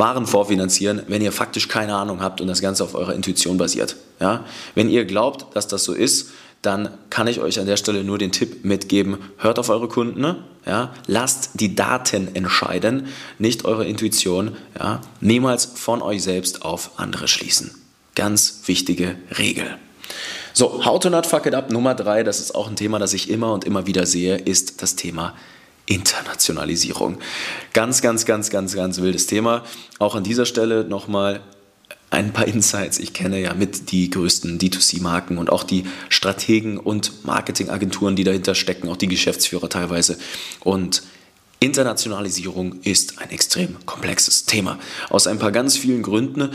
waren 0.01 0.25
vorfinanzieren, 0.25 1.03
wenn 1.09 1.21
ihr 1.21 1.31
faktisch 1.31 1.67
keine 1.67 1.95
Ahnung 1.95 2.21
habt 2.21 2.41
und 2.41 2.47
das 2.47 2.59
Ganze 2.59 2.83
auf 2.83 2.95
eurer 2.95 3.13
Intuition 3.13 3.59
basiert. 3.59 3.97
Ja? 4.19 4.45
Wenn 4.73 4.89
ihr 4.89 5.05
glaubt, 5.05 5.55
dass 5.55 5.67
das 5.67 5.83
so 5.83 5.93
ist, 5.93 6.31
dann 6.63 6.89
kann 7.11 7.27
ich 7.27 7.39
euch 7.39 7.59
an 7.59 7.67
der 7.67 7.77
Stelle 7.77 8.03
nur 8.03 8.17
den 8.17 8.31
Tipp 8.31 8.65
mitgeben, 8.65 9.19
hört 9.37 9.59
auf 9.59 9.69
eure 9.69 9.87
Kunden, 9.87 10.37
ja? 10.65 10.91
lasst 11.05 11.51
die 11.53 11.75
Daten 11.75 12.33
entscheiden, 12.33 13.09
nicht 13.37 13.63
eure 13.63 13.85
Intuition, 13.85 14.57
ja? 14.79 15.01
niemals 15.19 15.65
von 15.65 16.01
euch 16.01 16.23
selbst 16.23 16.65
auf 16.65 16.97
andere 16.97 17.27
schließen. 17.27 17.69
Ganz 18.15 18.61
wichtige 18.65 19.17
Regel. 19.37 19.77
So, 20.53 20.83
how 20.83 20.99
to 20.99 21.11
not 21.11 21.27
fuck 21.27 21.45
it 21.45 21.53
up 21.53 21.71
Nummer 21.71 21.93
drei, 21.93 22.23
das 22.23 22.39
ist 22.39 22.55
auch 22.55 22.67
ein 22.67 22.75
Thema, 22.75 22.97
das 22.97 23.13
ich 23.13 23.29
immer 23.29 23.53
und 23.53 23.65
immer 23.65 23.85
wieder 23.85 24.07
sehe, 24.07 24.37
ist 24.37 24.81
das 24.81 24.95
Thema 24.95 25.35
Internationalisierung. 25.91 27.17
Ganz, 27.73 28.01
ganz, 28.01 28.25
ganz, 28.25 28.49
ganz, 28.49 28.73
ganz 28.73 29.01
wildes 29.01 29.27
Thema. 29.27 29.65
Auch 29.99 30.15
an 30.15 30.23
dieser 30.23 30.45
Stelle 30.45 30.85
nochmal 30.85 31.41
ein 32.09 32.31
paar 32.31 32.47
Insights. 32.47 32.97
Ich 32.97 33.13
kenne 33.13 33.41
ja 33.41 33.53
mit 33.53 33.91
die 33.91 34.09
größten 34.09 34.57
D2C-Marken 34.57 35.37
und 35.37 35.49
auch 35.49 35.63
die 35.63 35.85
Strategen 36.07 36.77
und 36.77 37.25
Marketingagenturen, 37.25 38.15
die 38.15 38.23
dahinter 38.23 38.55
stecken, 38.55 38.87
auch 38.87 38.97
die 38.97 39.07
Geschäftsführer 39.07 39.67
teilweise. 39.67 40.17
Und 40.61 41.03
Internationalisierung 41.59 42.81
ist 42.83 43.19
ein 43.19 43.29
extrem 43.29 43.75
komplexes 43.85 44.45
Thema. 44.45 44.79
Aus 45.09 45.27
ein 45.27 45.39
paar 45.39 45.51
ganz 45.51 45.77
vielen 45.77 46.03
Gründen. 46.03 46.51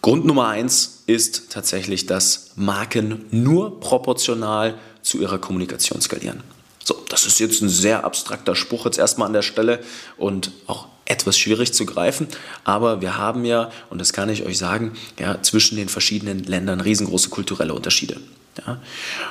Grund 0.00 0.26
Nummer 0.26 0.48
eins 0.48 1.02
ist 1.06 1.50
tatsächlich, 1.50 2.06
dass 2.06 2.52
Marken 2.54 3.24
nur 3.32 3.80
proportional 3.80 4.78
zu 5.02 5.20
ihrer 5.20 5.38
Kommunikation 5.38 6.00
skalieren. 6.00 6.53
So, 6.84 7.02
das 7.08 7.26
ist 7.26 7.40
jetzt 7.40 7.62
ein 7.62 7.68
sehr 7.68 8.04
abstrakter 8.04 8.54
Spruch 8.54 8.84
jetzt 8.84 8.98
erstmal 8.98 9.26
an 9.26 9.32
der 9.32 9.42
Stelle 9.42 9.80
und 10.18 10.52
auch 10.66 10.86
etwas 11.06 11.38
schwierig 11.38 11.72
zu 11.72 11.86
greifen, 11.86 12.28
aber 12.64 13.00
wir 13.00 13.18
haben 13.18 13.44
ja, 13.44 13.70
und 13.90 14.00
das 14.00 14.12
kann 14.12 14.28
ich 14.28 14.44
euch 14.44 14.58
sagen, 14.58 14.92
ja, 15.18 15.42
zwischen 15.42 15.76
den 15.76 15.88
verschiedenen 15.88 16.44
Ländern 16.44 16.80
riesengroße 16.80 17.30
kulturelle 17.30 17.74
Unterschiede. 17.74 18.16
Ja? 18.66 18.78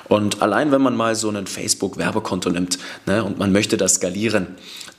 Und 0.09 0.41
allein 0.41 0.71
wenn 0.71 0.81
man 0.81 0.95
mal 0.95 1.15
so 1.15 1.29
ein 1.29 1.47
Facebook-Werbekonto 1.47 2.49
nimmt 2.49 2.79
ne, 3.05 3.23
und 3.23 3.37
man 3.37 3.51
möchte 3.51 3.77
das 3.77 3.95
skalieren, 3.95 4.47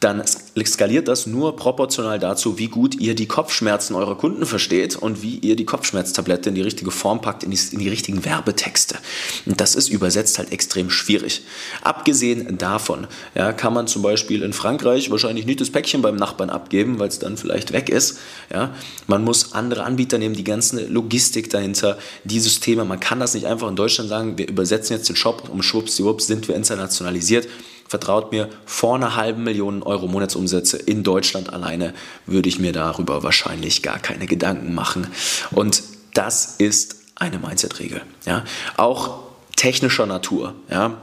dann 0.00 0.22
skaliert 0.66 1.08
das 1.08 1.26
nur 1.26 1.56
proportional 1.56 2.18
dazu, 2.18 2.58
wie 2.58 2.68
gut 2.68 2.94
ihr 3.00 3.14
die 3.14 3.26
Kopfschmerzen 3.26 3.94
eurer 3.94 4.16
Kunden 4.16 4.44
versteht 4.44 4.96
und 4.96 5.22
wie 5.22 5.38
ihr 5.38 5.56
die 5.56 5.64
Kopfschmerztablette 5.64 6.50
in 6.50 6.54
die 6.54 6.60
richtige 6.60 6.90
Form 6.90 7.22
packt, 7.22 7.42
in 7.42 7.50
die, 7.50 7.58
in 7.72 7.78
die 7.78 7.88
richtigen 7.88 8.24
Werbetexte. 8.24 8.98
Und 9.46 9.60
das 9.60 9.74
ist 9.74 9.88
übersetzt 9.88 10.38
halt 10.38 10.52
extrem 10.52 10.90
schwierig. 10.90 11.42
Abgesehen 11.82 12.58
davon 12.58 13.06
ja, 13.34 13.52
kann 13.52 13.72
man 13.72 13.86
zum 13.86 14.02
Beispiel 14.02 14.42
in 14.42 14.52
Frankreich 14.52 15.10
wahrscheinlich 15.10 15.46
nicht 15.46 15.62
das 15.62 15.70
Päckchen 15.70 16.02
beim 16.02 16.16
Nachbarn 16.16 16.50
abgeben, 16.50 16.98
weil 16.98 17.08
es 17.08 17.18
dann 17.18 17.38
vielleicht 17.38 17.72
weg 17.72 17.88
ist. 17.88 18.18
Ja? 18.52 18.74
Man 19.06 19.24
muss 19.24 19.54
andere 19.54 19.84
Anbieter 19.84 20.18
nehmen, 20.18 20.34
die 20.34 20.44
ganze 20.44 20.86
Logistik 20.86 21.48
dahinter, 21.48 21.98
die 22.24 22.40
Systeme. 22.40 22.84
Man 22.84 23.00
kann 23.00 23.20
das 23.20 23.32
nicht 23.32 23.46
einfach 23.46 23.68
in 23.68 23.76
Deutschland 23.76 24.10
sagen, 24.14 24.38
wir 24.38 24.48
übersetzen 24.48 24.96
jetzt 24.96 25.08
den 25.08 25.16
Shop 25.16 25.48
um 25.48 25.62
schwuppsdiwupps 25.62 26.26
sind 26.26 26.48
wir 26.48 26.54
internationalisiert 26.54 27.48
vertraut 27.86 28.32
mir, 28.32 28.48
vor 28.66 28.96
einer 28.96 29.14
halben 29.14 29.44
Million 29.44 29.82
Euro 29.82 30.08
Monatsumsätze 30.08 30.76
in 30.78 31.04
Deutschland 31.04 31.52
alleine 31.52 31.94
würde 32.26 32.48
ich 32.48 32.58
mir 32.58 32.72
darüber 32.72 33.22
wahrscheinlich 33.22 33.82
gar 33.82 33.98
keine 33.98 34.26
Gedanken 34.26 34.74
machen. 34.74 35.06
Und 35.52 35.82
das 36.12 36.56
ist 36.58 36.96
eine 37.14 37.38
Mindset-Regel. 37.38 38.02
Ja? 38.26 38.44
Auch 38.76 39.20
technischer 39.56 40.06
Natur. 40.06 40.54
Ja? 40.68 40.98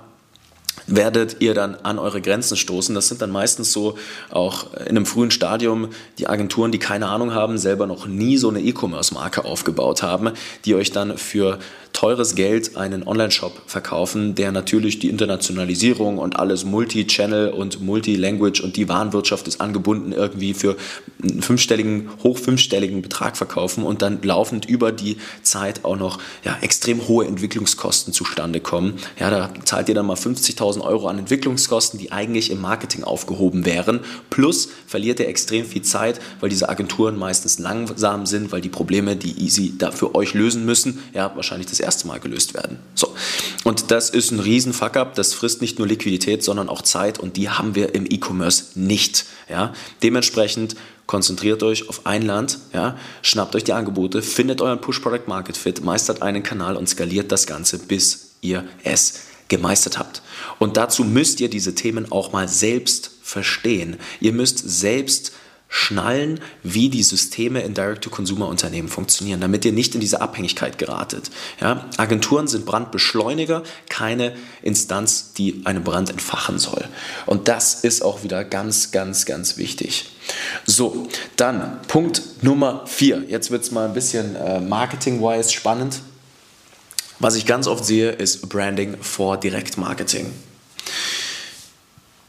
werdet 0.88 1.38
ihr 1.40 1.54
dann 1.54 1.76
an 1.76 2.00
eure 2.00 2.22
Grenzen 2.22 2.58
stoßen. 2.58 2.96
Das 2.96 3.08
sind 3.08 3.22
dann 3.22 3.32
meistens 3.32 3.72
so 3.72 3.98
auch 4.30 4.74
in 4.74 4.90
einem 4.90 5.06
frühen 5.06 5.32
Stadium 5.32 5.90
die 6.18 6.28
Agenturen, 6.28 6.72
die 6.72 6.80
keine 6.80 7.08
Ahnung 7.08 7.34
haben, 7.34 7.58
selber 7.58 7.88
noch 7.88 8.08
nie 8.08 8.38
so 8.38 8.50
eine 8.50 8.62
E-Commerce-Marke 8.62 9.46
aufgebaut 9.46 10.04
haben, 10.04 10.32
die 10.66 10.76
euch 10.76 10.92
dann 10.92 11.18
für 11.18 11.60
teures 11.94 12.36
Geld 12.36 12.78
einen 12.78 13.08
Online-Shop 13.08 13.62
verkaufen, 13.68 14.36
der 14.36 14.52
natürlich 14.52 15.00
die 15.00 15.10
Internationalisierung 15.10 16.18
und 16.18 16.38
alles 16.38 16.66
Multi-Channel 16.66 17.50
und 17.50 17.82
Multi-Language 17.82 18.62
und 18.62 18.78
die 18.78 18.88
Warenwirtschaft 18.88 19.48
ist 19.48 19.62
angebunden 19.62 20.12
irgendwie 20.12 20.54
für 20.54 20.78
einen 21.22 21.42
fünfstelligen, 21.42 22.10
hoch 22.24 22.38
fünfstelligen 22.38 23.02
Betrag 23.02 23.38
verkaufen 23.38 23.84
und 23.84 24.02
dann 24.02 24.20
laufend 24.24 24.66
über 24.66 24.92
die 24.92 25.18
Zeit 25.44 25.84
auch 25.86 25.98
noch 25.98 26.20
ja, 26.44 26.58
extrem 26.62 27.08
hohe 27.08 27.26
Entwicklungskosten 27.26 28.14
zustande 28.14 28.60
kommen. 28.60 28.96
Ja, 29.20 29.30
da 29.30 29.54
zahlt 29.66 29.90
ihr 29.90 29.96
dann 29.96 30.06
mal 30.06 30.16
50.000 30.16 30.82
Euro 30.82 31.08
an 31.08 31.20
Entwicklungskosten, 31.20 32.00
die 32.00 32.12
eigentlich 32.12 32.52
im 32.52 32.62
Marketing 32.62 33.04
aufgehoben 33.04 33.66
wären. 33.66 34.00
Plus 34.30 34.70
verliert 34.88 35.20
ihr 35.20 35.28
extrem 35.28 35.66
viel 35.66 35.82
Zeit, 35.82 36.20
weil 36.40 36.50
diese 36.50 36.70
Agenturen 36.70 37.18
meistens 37.18 37.60
langsam 37.60 38.26
sind, 38.26 38.52
weil 38.52 38.62
die 38.62 38.70
Probleme, 38.70 39.16
die 39.16 39.50
sie 39.50 39.78
da 39.78 39.92
für 39.92 40.16
euch 40.16 40.34
lösen 40.34 40.66
müssen, 40.66 41.00
ja, 41.14 41.32
wahrscheinlich 41.36 41.68
das 41.68 41.81
erste 41.82 42.08
Mal 42.08 42.20
gelöst 42.20 42.54
werden. 42.54 42.80
So. 42.96 43.14
Und 43.64 43.92
das 43.92 44.10
ist 44.10 44.32
ein 44.32 44.40
riesen 44.40 44.74
Fuck-up, 44.74 45.16
das 45.16 45.34
frisst 45.34 45.62
nicht 45.62 45.78
nur 45.80 45.88
Liquidität, 45.88 46.44
sondern 46.44 46.70
auch 46.70 46.82
Zeit 46.82 47.20
und 47.20 47.38
die 47.38 47.50
haben 47.50 47.76
wir 47.76 47.94
im 47.96 48.06
E-Commerce 48.10 48.80
nicht. 48.80 49.26
Ja? 49.50 49.74
Dementsprechend 50.04 50.76
konzentriert 51.06 51.62
euch 51.64 51.90
auf 51.90 52.06
ein 52.06 52.22
Land, 52.22 52.60
ja? 52.74 52.98
schnappt 53.22 53.56
euch 53.56 53.64
die 53.64 53.74
Angebote, 53.74 54.22
findet 54.22 54.62
euren 54.62 54.80
Push-Product-Market-Fit, 54.80 55.84
meistert 55.84 56.22
einen 56.22 56.44
Kanal 56.44 56.78
und 56.78 56.88
skaliert 56.88 57.32
das 57.32 57.48
Ganze, 57.48 57.80
bis 57.80 58.32
ihr 58.42 58.64
es 58.84 59.22
gemeistert 59.48 60.00
habt. 60.00 60.22
Und 60.60 60.78
dazu 60.78 61.04
müsst 61.04 61.42
ihr 61.42 61.50
diese 61.50 61.76
Themen 61.76 62.12
auch 62.12 62.32
mal 62.32 62.48
selbst 62.48 63.12
verstehen. 63.22 63.98
Ihr 64.22 64.32
müsst 64.32 64.58
selbst 64.60 65.34
schnallen, 65.74 66.42
wie 66.64 66.90
die 66.90 67.02
Systeme 67.02 67.62
in 67.62 67.74
Direct-to-Consumer-Unternehmen 67.74 68.90
funktionieren, 68.90 69.40
damit 69.40 69.64
ihr 69.64 69.72
nicht 69.72 69.96
in 69.96 70.02
diese 70.02 70.20
Abhängigkeit 70.20 70.78
geratet. 70.78 71.32
Ja? 71.62 71.90
Agenturen 71.96 72.50
sind 72.50 72.66
Brandbeschleuniger, 72.66 73.64
keine 73.88 74.36
Instanz, 74.62 75.32
die 75.32 75.62
einen 75.64 75.86
Brand 75.86 76.10
entfachen 76.10 76.60
soll. 76.60 76.84
Und 77.26 77.48
das 77.48 77.86
ist 77.86 78.04
auch 78.04 78.22
wieder 78.22 78.44
ganz, 78.44 78.92
ganz, 78.92 79.26
ganz 79.26 79.56
wichtig. 79.56 80.10
So, 80.66 81.08
dann 81.38 81.82
Punkt 81.88 82.22
Nummer 82.42 82.86
vier. 82.86 83.24
Jetzt 83.30 83.50
wird 83.50 83.64
es 83.64 83.72
mal 83.72 83.86
ein 83.86 83.94
bisschen 83.94 84.36
äh, 84.36 84.60
marketing-wise 84.60 85.54
spannend. 85.54 86.02
Was 87.20 87.36
ich 87.36 87.46
ganz 87.46 87.68
oft 87.68 87.86
sehe, 87.86 88.12
ist 88.12 88.50
Branding 88.50 88.98
vor 89.02 89.38
Direktmarketing. 89.38 90.34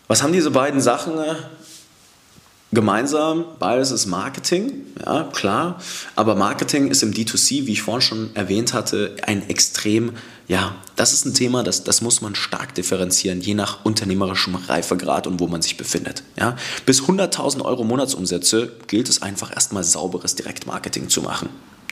Was 0.06 0.22
haben 0.22 0.32
diese 0.32 0.52
beiden 0.52 0.80
Sachen 0.80 1.14
gemeinsam, 2.72 3.44
beides 3.58 3.90
ist 3.90 4.06
Marketing, 4.06 4.72
ja, 5.04 5.24
klar, 5.24 5.80
aber 6.16 6.34
Marketing 6.34 6.88
ist 6.88 7.02
im 7.02 7.12
D2C, 7.12 7.66
wie 7.66 7.72
ich 7.72 7.82
vorhin 7.82 8.00
schon 8.00 8.30
erwähnt 8.34 8.72
hatte, 8.72 9.14
ein 9.26 9.48
extrem, 9.48 10.12
ja, 10.48 10.74
das 10.96 11.12
ist 11.12 11.26
ein 11.26 11.34
Thema, 11.34 11.62
das, 11.62 11.84
das 11.84 12.00
muss 12.00 12.22
man 12.22 12.34
stark 12.34 12.74
differenzieren, 12.74 13.40
je 13.40 13.54
nach 13.54 13.84
unternehmerischem 13.84 14.54
Reifegrad 14.54 15.26
und 15.26 15.40
wo 15.40 15.46
man 15.46 15.62
sich 15.62 15.76
befindet. 15.76 16.22
Ja. 16.38 16.56
Bis 16.86 17.02
100.000 17.02 17.62
Euro 17.62 17.84
Monatsumsätze 17.84 18.72
gilt 18.86 19.08
es 19.08 19.22
einfach 19.22 19.54
erstmal 19.54 19.84
sauberes 19.84 20.34
Direktmarketing 20.34 21.08
zu 21.08 21.22
machen 21.22 21.48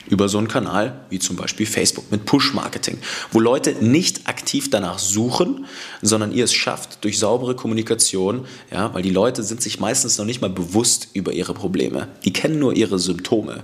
über 0.07 0.29
so 0.29 0.37
einen 0.37 0.47
Kanal 0.47 1.05
wie 1.09 1.19
zum 1.19 1.35
Beispiel 1.35 1.65
Facebook 1.65 2.11
mit 2.11 2.25
Push-Marketing, 2.25 2.97
wo 3.31 3.39
Leute 3.39 3.73
nicht 3.83 4.27
aktiv 4.27 4.69
danach 4.69 4.99
suchen, 4.99 5.65
sondern 6.01 6.31
ihr 6.31 6.43
es 6.43 6.53
schafft 6.53 7.03
durch 7.03 7.19
saubere 7.19 7.55
Kommunikation, 7.55 8.45
ja, 8.71 8.93
weil 8.93 9.03
die 9.03 9.09
Leute 9.09 9.43
sind 9.43 9.61
sich 9.61 9.79
meistens 9.79 10.17
noch 10.17 10.25
nicht 10.25 10.41
mal 10.41 10.49
bewusst 10.49 11.09
über 11.13 11.33
ihre 11.33 11.53
Probleme. 11.53 12.07
Die 12.25 12.33
kennen 12.33 12.59
nur 12.59 12.75
ihre 12.75 12.99
Symptome. 12.99 13.63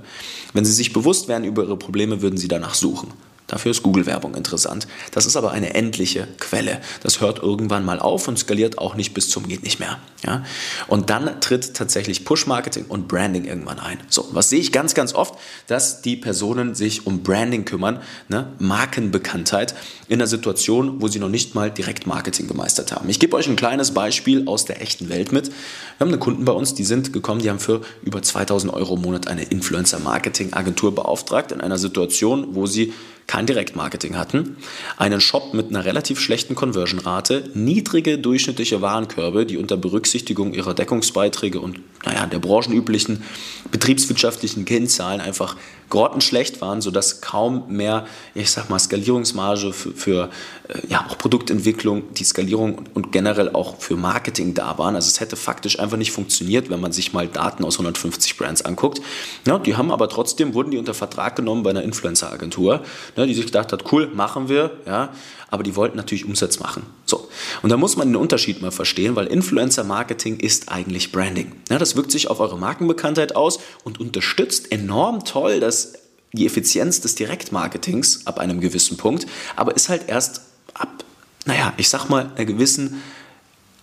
Wenn 0.54 0.66
sie 0.66 0.74
sich 0.74 0.94
bewusst 0.94 1.28
wären 1.28 1.44
über 1.44 1.64
ihre 1.64 1.78
Probleme, 1.78 2.22
würden 2.22 2.38
sie 2.38 2.48
danach 2.48 2.76
suchen. 2.76 3.12
Dafür 3.48 3.72
ist 3.72 3.82
Google-Werbung 3.82 4.36
interessant. 4.36 4.88
Das 5.12 5.26
ist 5.26 5.38
aber 5.38 5.52
eine 5.52 5.74
endliche 5.74 6.28
Quelle. 6.40 6.82
Das 7.02 7.22
hört 7.22 7.40
irgendwann 7.40 7.86
mal 7.86 8.00
auf 8.00 8.28
und 8.28 8.38
skaliert 8.38 8.78
auch 8.78 8.96
nicht 8.96 9.14
bis 9.14 9.30
zum 9.30 9.48
geht 9.48 9.64
nicht 9.64 9.80
mehr. 9.80 10.00
Ja? 10.26 10.44
Und 10.88 11.10
dann 11.10 11.40
tritt 11.40 11.74
tatsächlich 11.74 12.26
Push-Marketing 12.26 12.86
und 12.90 13.08
Branding 13.08 13.46
irgendwann 13.46 13.80
ein. 13.80 14.00
So, 14.10 14.28
was 14.32 14.50
sehe 14.50 14.60
ich 14.60 14.72
ganz, 14.74 14.94
ganz 14.94 15.14
oft, 15.14 15.36
dass 15.68 16.02
die 16.02 16.18
Personen 16.18 16.76
sich 16.76 17.08
um 17.08 17.24
Branding 17.24 17.64
kümmern, 17.66 18.02
ne? 18.28 18.52
Markenbekanntheit 18.60 19.76
in 20.10 20.20
einer 20.20 20.28
Situation, 20.28 21.02
wo 21.02 21.08
sie 21.08 21.20
noch 21.20 21.30
nicht 21.30 21.56
mal 21.56 21.72
Direktmarketing 21.72 22.48
gemeistert 22.48 22.92
haben. 22.92 23.08
Ich 23.10 23.20
gebe 23.20 23.36
euch 23.36 23.48
ein 23.48 23.56
kleines 23.56 23.92
Beispiel 23.92 24.48
aus 24.48 24.66
der 24.66 24.82
echten 24.82 25.10
Welt 25.10 25.32
mit. 25.32 25.48
Wir 25.48 25.54
haben 26.02 26.10
eine 26.10 26.20
Kunden 26.20 26.46
bei 26.46 26.52
uns, 26.52 26.74
die 26.74 26.84
sind 26.84 27.14
gekommen, 27.14 27.42
die 27.42 27.50
haben 27.50 27.60
für 27.60 27.82
über 28.04 28.22
2000 28.22 28.74
Euro 28.74 28.96
im 28.96 29.02
Monat 29.02 29.28
eine 29.28 29.44
Influencer-Marketing-Agentur 29.44 30.94
beauftragt 30.94 31.52
in 31.52 31.62
einer 31.62 31.78
Situation, 31.78 32.56
wo 32.56 32.66
sie 32.66 32.94
kein 33.28 33.46
Direktmarketing 33.46 34.18
hatten, 34.18 34.56
einen 34.96 35.20
Shop 35.20 35.54
mit 35.54 35.70
einer 35.70 35.84
relativ 35.84 36.20
schlechten 36.20 36.56
Conversion-Rate, 36.56 37.52
niedrige 37.54 38.18
durchschnittliche 38.18 38.82
Warenkörbe, 38.82 39.46
die 39.46 39.58
unter 39.58 39.76
Berücksichtigung 39.76 40.54
ihrer 40.54 40.74
Deckungsbeiträge 40.74 41.60
und 41.60 41.80
naja, 42.06 42.26
der 42.26 42.40
branchenüblichen 42.40 43.24
betriebswirtschaftlichen 43.70 44.64
Kennzahlen 44.64 45.20
einfach 45.20 45.58
grottenschlecht 45.90 46.62
waren, 46.62 46.82
sodass 46.82 47.22
kaum 47.22 47.66
mehr, 47.70 48.08
ich 48.36 48.52
sag 48.52 48.70
mal, 48.70 48.80
Skalierungsmarge 48.80 49.74
für, 49.74 49.92
für 49.94 50.30
äh, 50.68 50.88
ja, 50.90 51.06
auch 51.08 51.18
Produktentwicklung, 51.18 52.14
die 52.14 52.24
Skalierung 52.24 52.84
und 52.94 53.12
generell 53.12 53.50
auch 53.50 53.80
für 53.80 53.96
Marketing 53.96 54.54
da 54.54 54.78
waren. 54.78 54.96
Also 54.96 55.08
es 55.08 55.20
hätte 55.20 55.36
faktisch 55.36 55.80
einfach 55.80 55.98
nicht 55.98 56.12
funktioniert, 56.12 56.70
wenn 56.70 56.82
man 56.82 56.92
sich 56.92 57.14
mal 57.14 57.28
Daten 57.28 57.64
aus 57.64 57.76
150 57.76 58.38
Brands 58.38 58.64
anguckt. 58.64 59.02
Ja, 59.46 59.60
die 59.60 59.76
haben 59.76 59.92
aber 59.92 60.10
trotzdem, 60.10 60.54
wurden 60.54 60.72
die 60.72 60.78
unter 60.78 60.94
Vertrag 60.94 61.36
genommen 61.36 61.64
bei 61.64 61.70
einer 61.70 61.84
Influencer-Agentur, 61.84 62.84
ne, 63.18 63.28
die 63.28 63.34
sich 63.34 63.46
gedacht 63.46 63.74
hat, 63.74 63.92
cool, 63.92 64.08
machen 64.08 64.48
wir, 64.48 64.72
ja, 64.86 65.10
aber 65.50 65.64
die 65.64 65.76
wollten 65.76 65.98
natürlich 65.98 66.26
Umsatz 66.26 66.60
machen. 66.60 66.84
So. 67.06 67.28
Und 67.62 67.70
da 67.70 67.78
muss 67.78 67.98
man 67.98 68.08
den 68.08 68.16
Unterschied 68.16 68.62
mal 68.62 68.72
verstehen, 68.72 69.16
weil 69.16 69.28
Influencer-Marketing 69.28 70.40
ist 70.40 70.70
eigentlich 70.70 71.12
Branding. 71.12 71.52
Ja, 71.70 71.78
das 71.78 71.96
wirkt 71.96 72.12
sich 72.12 72.30
auf 72.30 72.40
eure 72.40 72.58
Markenbekanntheit 72.58 73.36
aus 73.36 73.60
und 73.84 74.00
unterstützt 74.00 74.72
enorm 74.72 75.26
toll 75.26 75.60
das, 75.60 75.94
die 76.34 76.46
Effizienz 76.46 77.02
des 77.02 77.16
Direktmarketings 77.16 78.28
ab 78.28 78.40
einem 78.40 78.60
gewissen 78.60 78.98
Punkt, 78.98 79.26
aber 79.56 79.76
ist 79.76 79.90
halt 79.90 80.08
erst 80.08 80.42
ab, 80.74 81.04
naja, 81.46 81.74
ich 81.78 81.90
sag 81.90 82.10
mal, 82.10 82.32
einer 82.36 82.46
gewissen, 82.46 83.02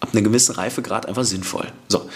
ab 0.00 0.11
einem 0.12 0.25
gewissen 0.25 0.55
Reifegrad 0.55 1.07
einfach 1.07 1.25
sinnvoll. 1.25 1.67
So, 1.88 2.09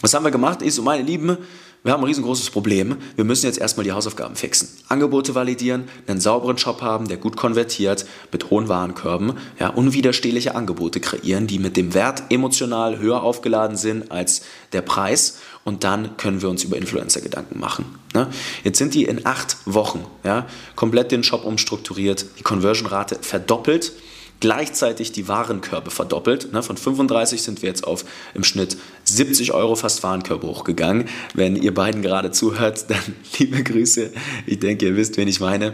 was 0.00 0.14
haben 0.14 0.24
wir 0.24 0.30
gemacht? 0.30 0.62
Ich 0.62 0.74
so, 0.74 0.82
meine 0.82 1.02
Lieben, 1.02 1.36
wir 1.84 1.92
haben 1.92 2.00
ein 2.00 2.06
riesengroßes 2.06 2.48
Problem. 2.48 2.96
Wir 3.14 3.26
müssen 3.26 3.44
jetzt 3.44 3.58
erstmal 3.58 3.84
die 3.84 3.92
Hausaufgaben 3.92 4.36
fixen. 4.36 4.68
Angebote 4.88 5.34
validieren, 5.34 5.84
einen 6.06 6.18
sauberen 6.18 6.56
Shop 6.56 6.80
haben, 6.80 7.08
der 7.08 7.18
gut 7.18 7.36
konvertiert, 7.36 8.06
mit 8.32 8.48
hohen 8.48 8.70
Warenkörben, 8.70 9.34
ja, 9.60 9.68
unwiderstehliche 9.68 10.54
Angebote 10.54 10.98
kreieren, 11.00 11.46
die 11.46 11.58
mit 11.58 11.76
dem 11.76 11.92
Wert 11.92 12.22
emotional 12.30 12.98
höher 12.98 13.22
aufgeladen 13.22 13.76
sind 13.76 14.10
als 14.10 14.40
der 14.72 14.80
Preis. 14.80 15.40
Und 15.62 15.84
dann 15.84 16.16
können 16.16 16.40
wir 16.40 16.48
uns 16.48 16.64
über 16.64 16.78
Influencer 16.78 17.20
Gedanken 17.20 17.60
machen. 17.60 17.84
Ne? 18.14 18.28
Jetzt 18.64 18.78
sind 18.78 18.94
die 18.94 19.04
in 19.04 19.26
acht 19.26 19.58
Wochen 19.66 20.06
ja, 20.24 20.46
komplett 20.76 21.12
den 21.12 21.22
Shop 21.22 21.44
umstrukturiert, 21.44 22.24
die 22.38 22.42
Conversion-Rate 22.42 23.18
verdoppelt 23.20 23.92
gleichzeitig 24.44 25.10
die 25.10 25.26
Warenkörbe 25.26 25.90
verdoppelt. 25.90 26.52
Ne? 26.52 26.62
Von 26.62 26.76
35 26.76 27.40
sind 27.40 27.62
wir 27.62 27.70
jetzt 27.70 27.86
auf 27.86 28.04
im 28.34 28.44
Schnitt 28.44 28.76
70 29.04 29.54
Euro 29.54 29.74
fast 29.74 30.02
Warenkörbe 30.02 30.46
hochgegangen. 30.46 31.08
Wenn 31.32 31.56
ihr 31.56 31.72
beiden 31.72 32.02
gerade 32.02 32.30
zuhört, 32.30 32.84
dann 32.90 33.16
liebe 33.38 33.62
Grüße. 33.64 34.10
Ich 34.44 34.58
denke, 34.58 34.84
ihr 34.84 34.96
wisst, 34.96 35.16
wen 35.16 35.28
ich 35.28 35.40
meine 35.40 35.72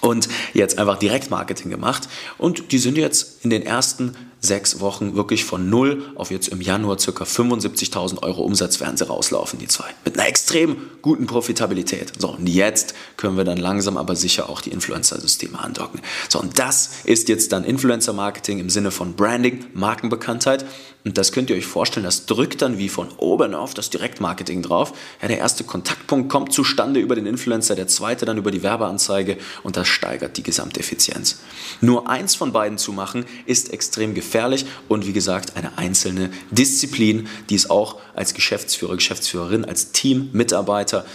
und 0.00 0.28
jetzt 0.54 0.78
einfach 0.78 0.98
Direktmarketing 0.98 1.70
gemacht. 1.70 2.08
Und 2.38 2.72
die 2.72 2.78
sind 2.78 2.96
jetzt 2.96 3.44
in 3.44 3.50
den 3.50 3.62
ersten 3.62 4.16
sechs 4.40 4.80
Wochen 4.80 5.14
wirklich 5.14 5.44
von 5.44 5.68
null 5.68 6.02
auf 6.14 6.30
jetzt 6.30 6.48
im 6.48 6.60
Januar 6.60 6.96
ca. 6.96 7.24
75.000 7.24 8.22
Euro 8.22 8.42
Umsatz 8.42 8.80
werden 8.80 8.96
sie 8.96 9.06
rauslaufen, 9.06 9.58
die 9.58 9.68
zwei. 9.68 9.84
Mit 10.04 10.18
einer 10.18 10.28
extrem 10.28 10.78
guten 11.02 11.26
Profitabilität. 11.26 12.12
So, 12.18 12.30
und 12.30 12.48
jetzt 12.48 12.94
können 13.16 13.36
wir 13.36 13.44
dann 13.44 13.58
langsam 13.58 13.96
aber 13.96 14.16
sicher 14.16 14.48
auch 14.48 14.62
die 14.62 14.70
Influencer-Systeme 14.70 15.58
andocken. 15.58 16.00
So, 16.28 16.40
und 16.40 16.58
das 16.58 16.90
ist 17.04 17.28
jetzt 17.28 17.52
dann 17.52 17.64
Influencer-Marketing 17.64 18.58
im 18.58 18.70
Sinne 18.70 18.90
von 18.90 19.14
Branding, 19.14 19.66
Markenbekanntheit. 19.74 20.64
Und 21.04 21.16
das 21.16 21.32
könnt 21.32 21.48
ihr 21.48 21.56
euch 21.56 21.66
vorstellen, 21.66 22.04
das 22.04 22.26
drückt 22.26 22.60
dann 22.60 22.76
wie 22.76 22.90
von 22.90 23.08
oben 23.16 23.54
auf 23.54 23.72
das 23.72 23.88
Direktmarketing 23.88 24.62
drauf. 24.62 24.92
Ja, 25.22 25.28
der 25.28 25.38
erste 25.38 25.64
Kontaktpunkt 25.64 26.28
kommt 26.28 26.52
zustande 26.52 27.00
über 27.00 27.14
den 27.14 27.24
Influencer, 27.24 27.74
der 27.74 27.88
zweite 27.88 28.26
dann 28.26 28.36
über 28.36 28.50
die 28.50 28.62
Werbeanzeige 28.62 29.38
und 29.62 29.78
das 29.78 29.88
steigert 29.88 30.36
die 30.36 30.42
Gesamteffizienz. 30.42 31.40
Nur 31.80 32.08
eins 32.08 32.34
von 32.34 32.52
beiden 32.52 32.76
zu 32.76 32.92
machen, 32.92 33.24
ist 33.46 33.72
extrem 33.72 34.14
gefährlich 34.14 34.66
und 34.88 35.06
wie 35.06 35.14
gesagt 35.14 35.56
eine 35.56 35.78
einzelne 35.78 36.30
Disziplin, 36.50 37.28
die 37.48 37.54
es 37.54 37.70
auch 37.70 37.98
als 38.14 38.34
Geschäftsführer, 38.34 38.96
Geschäftsführerin, 38.96 39.64
als 39.64 39.92
Team, 39.92 40.28
Mitarbeiter 40.32 41.06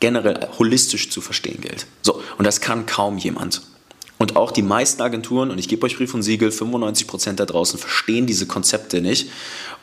generell 0.00 0.48
holistisch 0.58 1.10
zu 1.10 1.20
verstehen 1.20 1.60
gilt. 1.60 1.86
So, 2.02 2.20
und 2.38 2.46
das 2.46 2.60
kann 2.60 2.86
kaum 2.86 3.18
jemand. 3.18 3.62
Und 4.20 4.36
auch 4.36 4.50
die 4.50 4.60
meisten 4.60 5.00
Agenturen, 5.00 5.50
und 5.50 5.56
ich 5.56 5.66
gebe 5.66 5.86
euch 5.86 5.96
Brief 5.96 6.12
und 6.12 6.22
Siegel, 6.22 6.50
95% 6.50 7.32
da 7.32 7.46
draußen 7.46 7.78
verstehen 7.78 8.26
diese 8.26 8.44
Konzepte 8.44 9.00
nicht 9.00 9.30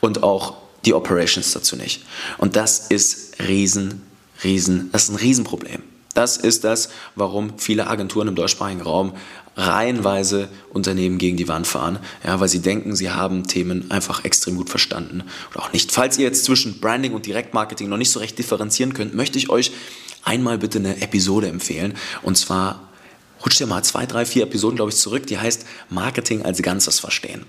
und 0.00 0.22
auch 0.22 0.54
die 0.84 0.94
Operations 0.94 1.50
dazu 1.50 1.74
nicht. 1.74 2.04
Und 2.38 2.54
das 2.54 2.86
ist 2.86 3.40
riesen, 3.48 4.02
riesen, 4.44 4.90
das 4.92 5.04
ist 5.04 5.08
ein 5.08 5.16
Riesenproblem. 5.16 5.82
Das 6.14 6.36
ist 6.36 6.62
das, 6.62 6.90
warum 7.16 7.58
viele 7.58 7.88
Agenturen 7.88 8.28
im 8.28 8.36
deutschsprachigen 8.36 8.80
Raum 8.80 9.14
reihenweise 9.56 10.48
Unternehmen 10.70 11.18
gegen 11.18 11.36
die 11.36 11.48
Wand 11.48 11.66
fahren, 11.66 11.98
ja, 12.24 12.38
weil 12.38 12.48
sie 12.48 12.60
denken, 12.62 12.94
sie 12.94 13.10
haben 13.10 13.48
Themen 13.48 13.90
einfach 13.90 14.24
extrem 14.24 14.54
gut 14.54 14.70
verstanden 14.70 15.24
oder 15.50 15.64
auch 15.64 15.72
nicht. 15.72 15.90
Falls 15.90 16.16
ihr 16.16 16.26
jetzt 16.26 16.44
zwischen 16.44 16.78
Branding 16.78 17.12
und 17.12 17.26
Direktmarketing 17.26 17.88
noch 17.88 17.96
nicht 17.96 18.12
so 18.12 18.20
recht 18.20 18.38
differenzieren 18.38 18.94
könnt, 18.94 19.14
möchte 19.14 19.36
ich 19.36 19.50
euch 19.50 19.72
einmal 20.22 20.58
bitte 20.58 20.78
eine 20.78 21.02
Episode 21.02 21.48
empfehlen 21.48 21.94
und 22.22 22.38
zwar 22.38 22.87
rutscht 23.44 23.60
ihr 23.60 23.66
mal 23.66 23.82
zwei, 23.82 24.06
drei, 24.06 24.24
vier 24.24 24.44
Episoden, 24.44 24.76
glaube 24.76 24.90
ich, 24.90 24.96
zurück. 24.96 25.26
Die 25.26 25.38
heißt 25.38 25.64
Marketing 25.90 26.42
als 26.44 26.62
Ganzes 26.62 27.00
verstehen. 27.00 27.44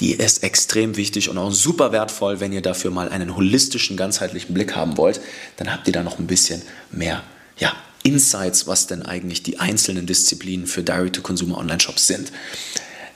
Die 0.00 0.12
ist 0.12 0.42
extrem 0.42 0.96
wichtig 0.96 1.28
und 1.28 1.38
auch 1.38 1.52
super 1.52 1.92
wertvoll, 1.92 2.40
wenn 2.40 2.52
ihr 2.52 2.62
dafür 2.62 2.90
mal 2.90 3.08
einen 3.08 3.36
holistischen, 3.36 3.96
ganzheitlichen 3.96 4.54
Blick 4.54 4.74
haben 4.74 4.96
wollt. 4.96 5.20
Dann 5.56 5.72
habt 5.72 5.86
ihr 5.86 5.92
da 5.92 6.02
noch 6.02 6.18
ein 6.18 6.26
bisschen 6.26 6.62
mehr, 6.90 7.22
ja, 7.58 7.72
Insights, 8.02 8.66
was 8.66 8.86
denn 8.86 9.02
eigentlich 9.02 9.42
die 9.42 9.60
einzelnen 9.60 10.06
Disziplinen 10.06 10.66
für 10.66 10.82
Direct-to-Consumer 10.82 11.56
Online-Shops 11.56 12.06
sind. 12.06 12.32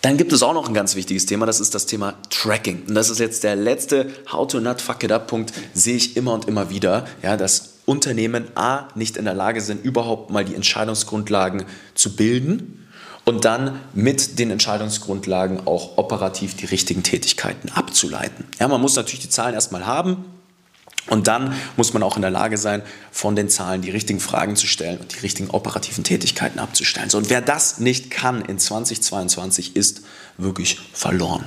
Dann 0.01 0.17
gibt 0.17 0.33
es 0.33 0.43
auch 0.43 0.55
noch 0.55 0.69
ein 0.69 0.75
ganz 0.75 0.95
wichtiges 0.95 1.27
Thema, 1.27 1.45
das 1.45 1.61
ist 1.61 1.75
das 1.75 1.87
Thema 1.87 2.15
Tracking. 2.31 2.85
Und 2.89 2.95
das 2.95 3.11
ist 3.11 3.19
jetzt 3.19 3.45
der 3.45 3.57
letzte 3.57 4.11
How 4.33 4.47
to 4.47 4.61
not 4.61 4.81
fuck 4.81 5.03
it 5.03 5.13
up 5.13 5.27
Punkt, 5.27 5.53
sehe 5.75 5.97
ich 5.97 6.17
immer 6.17 6.33
und 6.33 6.47
immer 6.47 6.71
wieder, 6.71 7.07
ja, 7.23 7.37
dass 7.37 7.78
Unternehmen 7.89 8.49
A 8.55 8.89
nicht 8.95 9.17
in 9.17 9.25
der 9.25 9.35
Lage 9.35 9.61
sind, 9.61 9.85
überhaupt 9.85 10.31
mal 10.31 10.45
die 10.45 10.55
Entscheidungsgrundlagen 10.55 11.65
zu 11.95 12.15
bilden 12.15 12.87
und 13.25 13.45
dann 13.45 13.81
mit 13.95 14.39
den 14.39 14.51
Entscheidungsgrundlagen 14.51 15.67
auch 15.67 15.97
operativ 15.97 16.55
die 16.55 16.67
richtigen 16.67 17.03
Tätigkeiten 17.03 17.71
abzuleiten. 17.71 18.45
Ja, 18.61 18.69
man 18.69 18.81
muss 18.81 18.95
natürlich 18.97 19.21
die 19.21 19.31
Zahlen 19.31 19.55
erstmal 19.55 19.87
haben, 19.87 20.25
und 21.09 21.27
dann 21.27 21.55
muss 21.77 21.95
man 21.95 22.03
auch 22.03 22.17
in 22.17 22.23
der 22.23 22.31
Lage 22.31 22.59
sein, 22.59 22.83
von 23.11 23.35
den 23.35 23.49
Zahlen 23.49 23.81
die 23.81 23.91
richtigen 23.91 24.21
Fragen 24.21 24.57
zu 24.57 24.67
stellen 24.67 24.99
und 24.99 25.15
die 25.15 25.21
richtigen 25.21 25.49
operativen 25.51 26.05
Tätigkeiten 26.05 26.59
abzustellen. 26.59 27.09
So, 27.09 27.17
und 27.17 27.31
wer 27.31 27.41
das 27.41 27.79
nicht 27.79 28.11
kann 28.11 28.43
in 28.43 28.59
2022, 28.59 29.75
ist 29.75 30.03
wirklich 30.37 30.79
verloren. 30.93 31.45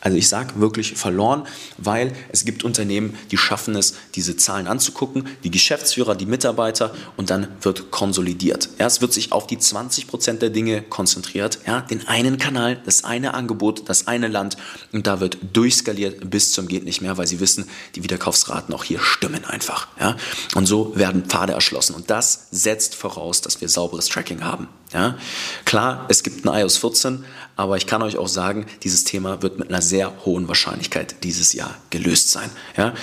Also 0.00 0.16
ich 0.16 0.28
sage 0.28 0.60
wirklich 0.60 0.94
verloren, 0.94 1.46
weil 1.76 2.14
es 2.30 2.44
gibt 2.44 2.64
Unternehmen, 2.64 3.16
die 3.30 3.36
schaffen 3.36 3.74
es, 3.74 3.94
diese 4.14 4.36
Zahlen 4.36 4.66
anzugucken, 4.66 5.28
die 5.44 5.50
Geschäftsführer, 5.50 6.14
die 6.14 6.26
Mitarbeiter 6.26 6.94
und 7.16 7.30
dann 7.30 7.48
wird 7.62 7.90
konsolidiert. 7.90 8.68
Ja, 8.78 8.86
es 8.86 9.00
wird 9.00 9.12
sich 9.12 9.32
auf 9.32 9.46
die 9.46 9.58
20% 9.58 10.34
der 10.34 10.50
Dinge 10.50 10.82
konzentriert, 10.82 11.58
ja, 11.66 11.80
den 11.80 12.06
einen 12.06 12.38
Kanal, 12.38 12.80
das 12.84 13.04
eine 13.04 13.34
Angebot, 13.34 13.88
das 13.88 14.06
eine 14.06 14.28
Land 14.28 14.56
und 14.92 15.06
da 15.06 15.20
wird 15.20 15.38
durchskaliert 15.52 16.30
bis 16.30 16.52
zum 16.52 16.68
geht 16.68 16.84
nicht 16.84 17.00
mehr, 17.00 17.16
weil 17.18 17.26
sie 17.26 17.40
wissen, 17.40 17.68
die 17.94 18.02
Wiederkaufsraten 18.02 18.74
auch 18.74 18.84
hier 18.84 19.00
stimmen 19.00 19.44
einfach. 19.44 19.88
Ja. 19.98 20.16
Und 20.54 20.66
so 20.66 20.92
werden 20.96 21.24
Pfade 21.24 21.52
erschlossen 21.52 21.94
und 21.94 22.10
das 22.10 22.46
setzt 22.50 22.94
voraus, 22.94 23.40
dass 23.40 23.60
wir 23.60 23.68
sauberes 23.68 24.06
Tracking 24.06 24.44
haben. 24.44 24.68
Ja. 24.92 25.18
Klar, 25.64 26.06
es 26.08 26.22
gibt 26.22 26.46
ein 26.46 26.60
iOS 26.60 26.78
14, 26.78 27.24
aber 27.56 27.76
ich 27.76 27.86
kann 27.86 28.02
euch 28.02 28.16
auch 28.16 28.28
sagen, 28.28 28.66
dieses 28.82 29.04
Thema 29.04 29.42
wird 29.42 29.58
mit 29.58 29.68
einer 29.68 29.82
sehr 29.82 30.24
hohen 30.24 30.48
Wahrscheinlichkeit 30.48 31.22
dieses 31.24 31.52
Jahr 31.52 31.76
gelöst 31.90 32.30
sein. 32.30 32.50
Ja? 32.76 32.94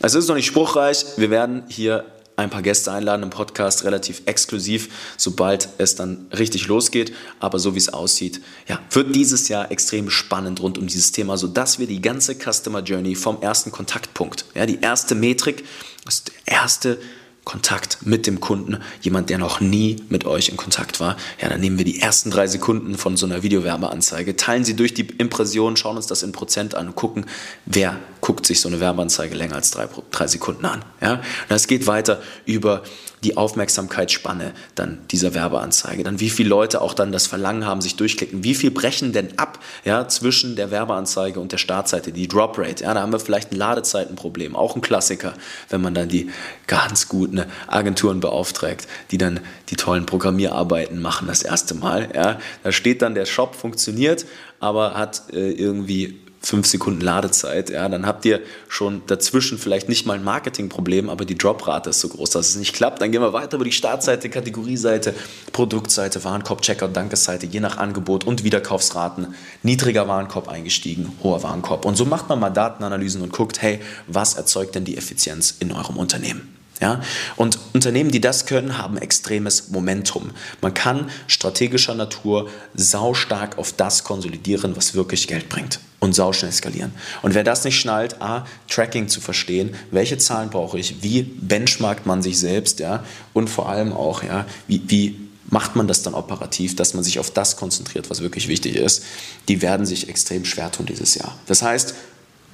Also 0.00 0.18
es 0.18 0.24
ist 0.24 0.28
noch 0.28 0.36
nicht 0.36 0.46
spruchreich. 0.46 1.04
Wir 1.16 1.30
werden 1.30 1.64
hier 1.68 2.06
ein 2.36 2.50
paar 2.50 2.62
Gäste 2.62 2.90
einladen 2.90 3.22
im 3.22 3.30
Podcast, 3.30 3.84
relativ 3.84 4.22
exklusiv, 4.26 4.88
sobald 5.16 5.68
es 5.78 5.94
dann 5.94 6.26
richtig 6.36 6.66
losgeht. 6.66 7.12
Aber 7.40 7.58
so 7.58 7.74
wie 7.74 7.78
es 7.78 7.92
aussieht, 7.92 8.40
ja, 8.66 8.80
wird 8.90 9.14
dieses 9.14 9.48
Jahr 9.48 9.70
extrem 9.70 10.10
spannend 10.10 10.60
rund 10.60 10.78
um 10.78 10.86
dieses 10.86 11.12
Thema, 11.12 11.36
sodass 11.36 11.78
wir 11.78 11.86
die 11.86 12.00
ganze 12.00 12.34
Customer 12.34 12.80
Journey 12.80 13.14
vom 13.14 13.40
ersten 13.40 13.70
Kontaktpunkt, 13.70 14.46
ja, 14.54 14.66
die 14.66 14.80
erste 14.80 15.14
Metrik, 15.14 15.64
das 16.04 16.24
erste 16.44 16.98
Kontakt 17.44 17.98
mit 18.06 18.26
dem 18.26 18.40
Kunden, 18.40 18.78
jemand, 19.02 19.30
der 19.30 19.38
noch 19.38 19.60
nie 19.60 19.96
mit 20.08 20.24
euch 20.24 20.48
in 20.48 20.56
Kontakt 20.56 21.00
war, 21.00 21.16
ja, 21.40 21.48
dann 21.48 21.60
nehmen 21.60 21.78
wir 21.78 21.84
die 21.84 22.00
ersten 22.00 22.30
drei 22.30 22.46
Sekunden 22.46 22.96
von 22.96 23.16
so 23.16 23.26
einer 23.26 23.42
Videowerbeanzeige, 23.42 24.36
teilen 24.36 24.64
sie 24.64 24.74
durch 24.76 24.94
die 24.94 25.06
Impression, 25.18 25.76
schauen 25.76 25.96
uns 25.96 26.06
das 26.06 26.22
in 26.22 26.32
Prozent 26.32 26.74
an 26.74 26.88
und 26.88 26.96
gucken, 26.96 27.26
wer 27.66 28.00
guckt 28.24 28.46
sich 28.46 28.58
so 28.58 28.70
eine 28.70 28.80
Werbeanzeige 28.80 29.34
länger 29.34 29.56
als 29.56 29.70
drei, 29.70 29.86
drei 30.10 30.26
Sekunden 30.26 30.64
an. 30.64 30.82
Ja? 31.02 31.20
Das 31.50 31.66
geht 31.66 31.86
weiter 31.86 32.22
über 32.46 32.82
die 33.22 33.36
Aufmerksamkeitsspanne 33.36 34.54
dann 34.74 35.00
dieser 35.10 35.34
Werbeanzeige, 35.34 36.04
dann 36.04 36.20
wie 36.20 36.30
viele 36.30 36.48
Leute 36.48 36.80
auch 36.80 36.94
dann 36.94 37.12
das 37.12 37.26
Verlangen 37.26 37.66
haben, 37.66 37.82
sich 37.82 37.96
durchklicken, 37.96 38.42
wie 38.42 38.54
viel 38.54 38.70
brechen 38.70 39.12
denn 39.12 39.38
ab 39.38 39.58
ja, 39.84 40.08
zwischen 40.08 40.56
der 40.56 40.70
Werbeanzeige 40.70 41.38
und 41.38 41.52
der 41.52 41.58
Startseite, 41.58 42.12
die 42.12 42.26
Drop 42.26 42.56
Rate. 42.58 42.84
Ja, 42.84 42.94
da 42.94 43.02
haben 43.02 43.12
wir 43.12 43.20
vielleicht 43.20 43.52
ein 43.52 43.56
Ladezeitenproblem, 43.56 44.56
auch 44.56 44.74
ein 44.74 44.80
Klassiker, 44.80 45.34
wenn 45.68 45.82
man 45.82 45.92
dann 45.92 46.08
die 46.08 46.30
ganz 46.66 47.08
guten 47.08 47.44
Agenturen 47.66 48.20
beauftragt, 48.20 48.88
die 49.10 49.18
dann 49.18 49.40
die 49.68 49.76
tollen 49.76 50.06
Programmierarbeiten 50.06 51.02
machen 51.02 51.28
das 51.28 51.42
erste 51.42 51.74
Mal. 51.74 52.08
Ja. 52.14 52.38
Da 52.62 52.72
steht 52.72 53.02
dann, 53.02 53.14
der 53.14 53.26
Shop 53.26 53.54
funktioniert, 53.54 54.24
aber 54.60 54.94
hat 54.94 55.24
äh, 55.30 55.50
irgendwie 55.50 56.24
fünf 56.44 56.66
Sekunden 56.66 57.00
Ladezeit, 57.00 57.70
ja, 57.70 57.88
dann 57.88 58.06
habt 58.06 58.24
ihr 58.24 58.40
schon 58.68 59.02
dazwischen 59.06 59.58
vielleicht 59.58 59.88
nicht 59.88 60.06
mal 60.06 60.14
ein 60.14 60.24
Marketingproblem, 60.24 61.08
aber 61.08 61.24
die 61.24 61.36
Droprate 61.36 61.90
ist 61.90 62.00
so 62.00 62.08
groß, 62.08 62.30
dass 62.30 62.50
es 62.50 62.56
nicht 62.56 62.74
klappt. 62.74 63.00
Dann 63.00 63.12
gehen 63.12 63.22
wir 63.22 63.32
weiter 63.32 63.56
über 63.56 63.64
die 63.64 63.72
Startseite, 63.72 64.28
Kategorieseite, 64.28 65.14
Produktseite, 65.52 66.22
Warenkorb, 66.24 66.62
Checkout, 66.62 66.94
Dankesseite, 66.94 67.46
je 67.46 67.60
nach 67.60 67.78
Angebot 67.78 68.24
und 68.24 68.44
Wiederkaufsraten. 68.44 69.34
Niedriger 69.62 70.08
Warenkorb 70.08 70.48
eingestiegen, 70.48 71.12
hoher 71.22 71.42
Warenkorb. 71.42 71.84
Und 71.84 71.96
so 71.96 72.04
macht 72.04 72.28
man 72.28 72.40
mal 72.40 72.50
Datenanalysen 72.50 73.22
und 73.22 73.32
guckt, 73.32 73.62
hey, 73.62 73.80
was 74.06 74.34
erzeugt 74.34 74.74
denn 74.74 74.84
die 74.84 74.96
Effizienz 74.96 75.54
in 75.60 75.72
eurem 75.72 75.96
Unternehmen? 75.96 76.53
Ja? 76.80 77.00
Und 77.36 77.58
Unternehmen, 77.72 78.10
die 78.10 78.20
das 78.20 78.46
können, 78.46 78.78
haben 78.78 78.96
extremes 78.96 79.68
Momentum. 79.68 80.30
Man 80.60 80.74
kann 80.74 81.10
strategischer 81.26 81.94
Natur 81.94 82.48
saustark 82.74 83.58
auf 83.58 83.72
das 83.72 84.04
konsolidieren, 84.04 84.76
was 84.76 84.94
wirklich 84.94 85.28
Geld 85.28 85.48
bringt 85.48 85.80
und 86.00 86.14
sauschnell 86.14 86.52
skalieren. 86.52 86.92
Und 87.22 87.34
wer 87.34 87.44
das 87.44 87.64
nicht 87.64 87.78
schnallt, 87.78 88.20
A, 88.20 88.46
Tracking 88.68 89.08
zu 89.08 89.20
verstehen, 89.20 89.74
welche 89.90 90.18
Zahlen 90.18 90.50
brauche 90.50 90.78
ich, 90.78 91.02
wie 91.02 91.22
benchmarkt 91.22 92.06
man 92.06 92.22
sich 92.22 92.38
selbst, 92.38 92.80
ja, 92.80 93.04
und 93.32 93.48
vor 93.48 93.68
allem 93.68 93.92
auch, 93.92 94.22
ja, 94.22 94.44
wie, 94.66 94.82
wie 94.86 95.20
macht 95.50 95.76
man 95.76 95.86
das 95.86 96.02
dann 96.02 96.14
operativ, 96.14 96.76
dass 96.76 96.94
man 96.94 97.04
sich 97.04 97.18
auf 97.18 97.30
das 97.30 97.56
konzentriert, 97.56 98.10
was 98.10 98.20
wirklich 98.20 98.48
wichtig 98.48 98.76
ist, 98.76 99.04
die 99.48 99.62
werden 99.62 99.86
sich 99.86 100.08
extrem 100.08 100.44
schwer 100.44 100.70
tun 100.70 100.86
dieses 100.86 101.14
Jahr. 101.14 101.36
Das 101.46 101.62
heißt, 101.62 101.94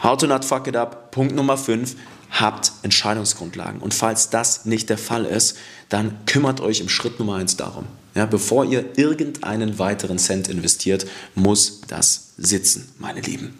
How 0.02 0.16
to 0.16 0.26
not 0.26 0.46
fuck 0.46 0.66
it 0.66 0.76
up, 0.76 1.10
Punkt 1.10 1.34
Nummer 1.34 1.58
5, 1.58 1.94
habt 2.30 2.72
Entscheidungsgrundlagen. 2.82 3.80
Und 3.80 3.94
falls 3.94 4.30
das 4.30 4.64
nicht 4.64 4.88
der 4.88 4.98
Fall 4.98 5.24
ist, 5.24 5.56
dann 5.88 6.24
kümmert 6.26 6.60
euch 6.60 6.80
im 6.80 6.88
Schritt 6.88 7.18
Nummer 7.18 7.36
eins 7.36 7.56
darum. 7.56 7.86
Ja, 8.14 8.26
bevor 8.26 8.64
ihr 8.64 8.84
irgendeinen 8.96 9.78
weiteren 9.78 10.18
Cent 10.18 10.48
investiert, 10.48 11.06
muss 11.34 11.82
das 11.86 12.32
sitzen, 12.36 12.88
meine 12.98 13.20
Lieben. 13.20 13.58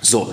So, 0.00 0.32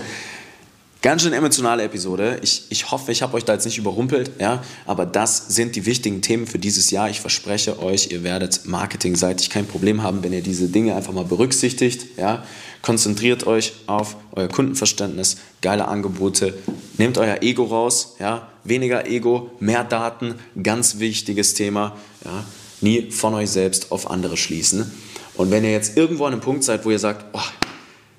Ganz 1.06 1.22
schön 1.22 1.34
emotionale 1.34 1.84
Episode. 1.84 2.40
Ich, 2.42 2.64
ich 2.70 2.90
hoffe, 2.90 3.12
ich 3.12 3.22
habe 3.22 3.36
euch 3.36 3.46
da 3.46 3.54
jetzt 3.54 3.66
nicht 3.66 3.78
überrumpelt, 3.78 4.32
ja, 4.40 4.64
aber 4.88 5.06
das 5.06 5.50
sind 5.50 5.76
die 5.76 5.86
wichtigen 5.86 6.24
Themen 6.24 6.48
für 6.48 6.58
dieses 6.58 6.90
Jahr. 6.90 7.12
Ich 7.12 7.22
verspreche 7.22 7.80
euch, 7.80 8.10
ihr 8.10 8.24
werdet 8.24 8.66
marketingseitig 8.66 9.52
kein 9.52 9.68
Problem 9.68 10.02
haben, 10.02 10.24
wenn 10.24 10.34
ihr 10.34 10.42
diese 10.42 10.68
Dinge 10.68 10.96
einfach 10.96 11.14
mal 11.14 11.24
berücksichtigt, 11.24 12.18
ja. 12.18 12.44
Konzentriert 12.82 13.46
euch 13.46 13.74
auf 13.86 14.18
euer 14.32 14.48
Kundenverständnis, 14.48 15.38
geile 15.62 15.88
Angebote, 15.88 16.58
nehmt 16.98 17.20
euer 17.20 17.44
Ego 17.44 17.66
raus, 17.66 18.16
ja, 18.18 18.50
weniger 18.64 19.06
Ego, 19.06 19.52
mehr 19.60 19.84
Daten, 19.84 20.34
ganz 20.64 20.98
wichtiges 20.98 21.54
Thema, 21.54 21.96
ja. 22.26 22.46
Nie 22.82 23.12
von 23.12 23.36
euch 23.36 23.52
selbst 23.52 23.92
auf 23.92 24.10
andere 24.10 24.38
schließen. 24.38 24.92
Und 25.36 25.52
wenn 25.52 25.64
ihr 25.66 25.72
jetzt 25.72 25.98
irgendwo 25.98 26.26
an 26.26 26.34
einem 26.34 26.42
Punkt 26.42 26.64
seid, 26.64 26.84
wo 26.84 26.90
ihr 26.90 26.98
sagt, 26.98 27.26
oh, 27.34 27.65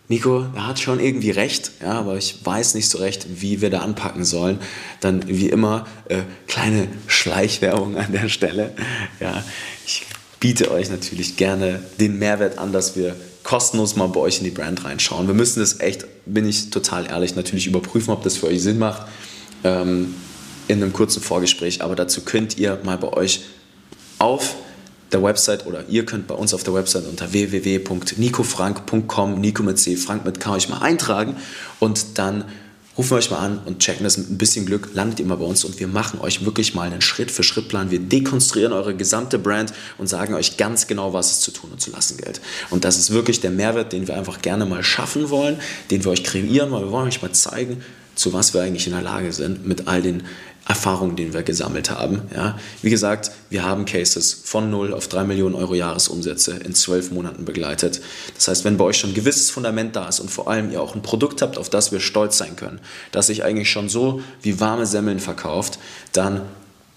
Nico, 0.08 0.46
er 0.54 0.68
hat 0.68 0.78
schon 0.78 1.00
irgendwie 1.00 1.30
recht, 1.30 1.72
ja, 1.82 1.92
aber 1.94 2.16
ich 2.16 2.44
weiß 2.44 2.74
nicht 2.74 2.88
so 2.88 2.98
recht, 2.98 3.26
wie 3.40 3.60
wir 3.60 3.70
da 3.70 3.80
anpacken 3.80 4.24
sollen. 4.24 4.60
Dann 5.00 5.26
wie 5.26 5.48
immer 5.48 5.86
äh, 6.08 6.22
kleine 6.46 6.86
Schleichwerbung 7.08 7.96
an 7.96 8.12
der 8.12 8.28
Stelle. 8.28 8.72
Ja, 9.18 9.42
ich 9.84 10.06
biete 10.38 10.70
euch 10.70 10.90
natürlich 10.90 11.36
gerne 11.36 11.82
den 11.98 12.20
Mehrwert 12.20 12.58
an, 12.58 12.72
dass 12.72 12.94
wir 12.94 13.16
kostenlos 13.42 13.96
mal 13.96 14.06
bei 14.08 14.20
euch 14.20 14.38
in 14.38 14.44
die 14.44 14.50
Brand 14.50 14.84
reinschauen. 14.84 15.26
Wir 15.26 15.34
müssen 15.34 15.58
das 15.58 15.80
echt, 15.80 16.04
bin 16.24 16.48
ich 16.48 16.70
total 16.70 17.06
ehrlich, 17.06 17.34
natürlich 17.34 17.66
überprüfen, 17.66 18.12
ob 18.12 18.22
das 18.22 18.36
für 18.36 18.46
euch 18.46 18.62
Sinn 18.62 18.78
macht 18.78 19.08
ähm, 19.64 20.14
in 20.68 20.82
einem 20.82 20.92
kurzen 20.92 21.22
Vorgespräch. 21.22 21.82
Aber 21.82 21.96
dazu 21.96 22.20
könnt 22.20 22.58
ihr 22.58 22.78
mal 22.84 22.98
bei 22.98 23.12
euch 23.12 23.42
auf 24.18 24.54
der 25.16 25.22
Website 25.22 25.66
oder 25.66 25.84
ihr 25.88 26.04
könnt 26.04 26.26
bei 26.26 26.34
uns 26.34 26.52
auf 26.52 26.62
der 26.62 26.74
Website 26.74 27.06
unter 27.06 27.32
www.nicofrank.com, 27.32 29.40
Nico 29.40 29.62
mit 29.62 29.78
C, 29.78 29.96
Frank 29.96 30.26
mit 30.26 30.40
K 30.40 30.52
euch 30.52 30.68
mal 30.68 30.80
eintragen 30.80 31.36
und 31.80 32.18
dann 32.18 32.44
rufen 32.98 33.10
wir 33.10 33.16
euch 33.16 33.30
mal 33.30 33.38
an 33.38 33.60
und 33.64 33.78
checken 33.78 34.04
das 34.04 34.18
mit 34.18 34.30
ein 34.30 34.38
bisschen 34.38 34.66
Glück, 34.66 34.90
landet 34.94 35.20
ihr 35.20 35.26
mal 35.26 35.36
bei 35.36 35.44
uns 35.44 35.64
und 35.64 35.78
wir 35.80 35.88
machen 35.88 36.20
euch 36.20 36.44
wirklich 36.44 36.74
mal 36.74 36.82
einen 36.82 37.02
Schritt-für-Schritt-Plan. 37.02 37.90
Wir 37.90 37.98
dekonstruieren 37.98 38.72
eure 38.72 38.94
gesamte 38.94 39.38
Brand 39.38 39.72
und 39.98 40.06
sagen 40.06 40.34
euch 40.34 40.56
ganz 40.56 40.86
genau, 40.86 41.12
was 41.12 41.32
es 41.32 41.40
zu 41.40 41.50
tun 41.50 41.70
und 41.72 41.80
zu 41.80 41.90
lassen 41.90 42.16
gilt. 42.16 42.40
Und 42.70 42.84
das 42.84 42.96
ist 42.98 43.10
wirklich 43.10 43.40
der 43.40 43.50
Mehrwert, 43.50 43.92
den 43.92 44.08
wir 44.08 44.16
einfach 44.16 44.40
gerne 44.40 44.64
mal 44.64 44.82
schaffen 44.82 45.28
wollen, 45.30 45.58
den 45.90 46.04
wir 46.04 46.12
euch 46.12 46.24
kreieren, 46.24 46.72
weil 46.72 46.84
wir 46.84 46.90
wollen 46.90 47.08
euch 47.08 47.20
mal 47.20 47.32
zeigen, 47.32 47.82
zu 48.16 48.32
was 48.32 48.52
wir 48.54 48.62
eigentlich 48.62 48.86
in 48.86 48.92
der 48.92 49.02
Lage 49.02 49.32
sind 49.32 49.66
mit 49.66 49.86
all 49.86 50.02
den 50.02 50.24
Erfahrungen, 50.68 51.14
die 51.14 51.32
wir 51.32 51.44
gesammelt 51.44 51.90
haben. 51.90 52.22
Ja. 52.34 52.58
Wie 52.82 52.90
gesagt, 52.90 53.30
wir 53.50 53.64
haben 53.64 53.84
Cases 53.84 54.34
von 54.34 54.68
0 54.68 54.94
auf 54.94 55.06
3 55.06 55.22
Millionen 55.22 55.54
Euro 55.54 55.76
Jahresumsätze 55.76 56.56
in 56.64 56.74
12 56.74 57.12
Monaten 57.12 57.44
begleitet. 57.44 58.00
Das 58.34 58.48
heißt, 58.48 58.64
wenn 58.64 58.76
bei 58.76 58.84
euch 58.84 58.96
schon 58.96 59.10
ein 59.10 59.14
gewisses 59.14 59.50
Fundament 59.50 59.94
da 59.94 60.08
ist 60.08 60.18
und 60.18 60.28
vor 60.28 60.50
allem 60.50 60.72
ihr 60.72 60.82
auch 60.82 60.96
ein 60.96 61.02
Produkt 61.02 61.40
habt, 61.40 61.56
auf 61.56 61.70
das 61.70 61.92
wir 61.92 62.00
stolz 62.00 62.36
sein 62.36 62.56
können, 62.56 62.80
das 63.12 63.28
sich 63.28 63.44
eigentlich 63.44 63.70
schon 63.70 63.88
so 63.88 64.20
wie 64.42 64.58
warme 64.58 64.86
Semmeln 64.86 65.20
verkauft, 65.20 65.78
dann 66.12 66.42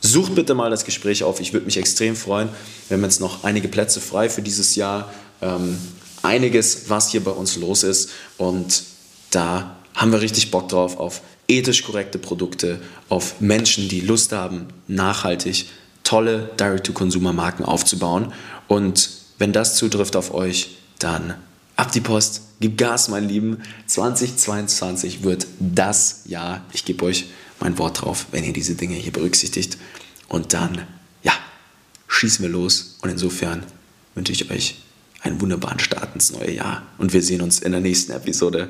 sucht 0.01 0.33
bitte 0.33 0.55
mal 0.55 0.71
das 0.71 0.83
Gespräch 0.83 1.23
auf. 1.23 1.39
Ich 1.39 1.53
würde 1.53 1.67
mich 1.67 1.77
extrem 1.77 2.15
freuen. 2.15 2.49
Wir 2.87 2.97
haben 2.97 3.03
jetzt 3.03 3.21
noch 3.21 3.43
einige 3.43 3.67
Plätze 3.67 4.01
frei 4.01 4.29
für 4.29 4.41
dieses 4.41 4.75
Jahr. 4.75 5.13
Ähm, 5.43 5.77
einiges, 6.23 6.89
was 6.89 7.11
hier 7.11 7.23
bei 7.23 7.31
uns 7.31 7.55
los 7.55 7.83
ist 7.83 8.09
und 8.37 8.83
da 9.29 9.78
haben 9.99 10.13
wir 10.13 10.21
richtig 10.21 10.49
Bock 10.49 10.69
drauf 10.69 10.97
auf 10.97 11.21
ethisch 11.49 11.83
korrekte 11.83 12.19
Produkte, 12.19 12.79
auf 13.09 13.41
Menschen, 13.41 13.89
die 13.89 13.99
Lust 13.99 14.31
haben, 14.31 14.67
nachhaltig 14.87 15.65
tolle 16.03 16.49
Direct-to-Consumer-Marken 16.57 17.65
aufzubauen. 17.65 18.31
Und 18.69 19.09
wenn 19.39 19.51
das 19.51 19.75
zutrifft 19.75 20.15
auf 20.15 20.33
euch, 20.33 20.77
dann 20.99 21.35
ab 21.75 21.91
die 21.91 21.99
Post, 21.99 22.43
gib 22.61 22.77
Gas, 22.77 23.09
mein 23.09 23.27
Lieben. 23.27 23.57
2022 23.87 25.23
wird 25.23 25.47
das 25.59 26.21
Jahr. 26.25 26.61
Ich 26.71 26.85
gebe 26.85 27.03
euch 27.03 27.25
mein 27.59 27.77
Wort 27.77 28.01
drauf, 28.01 28.27
wenn 28.31 28.45
ihr 28.45 28.53
diese 28.53 28.75
Dinge 28.75 28.95
hier 28.95 29.11
berücksichtigt. 29.11 29.77
Und 30.29 30.53
dann, 30.53 30.87
ja, 31.23 31.33
schießen 32.07 32.41
wir 32.41 32.49
los. 32.49 32.97
Und 33.01 33.09
insofern 33.09 33.63
wünsche 34.15 34.31
ich 34.31 34.49
euch 34.49 34.79
einen 35.21 35.41
wunderbaren 35.41 35.79
Start 35.79 36.15
ins 36.15 36.31
neue 36.31 36.51
Jahr. 36.51 36.83
Und 36.97 37.11
wir 37.11 37.21
sehen 37.21 37.41
uns 37.41 37.59
in 37.59 37.73
der 37.73 37.81
nächsten 37.81 38.13
Episode. 38.13 38.69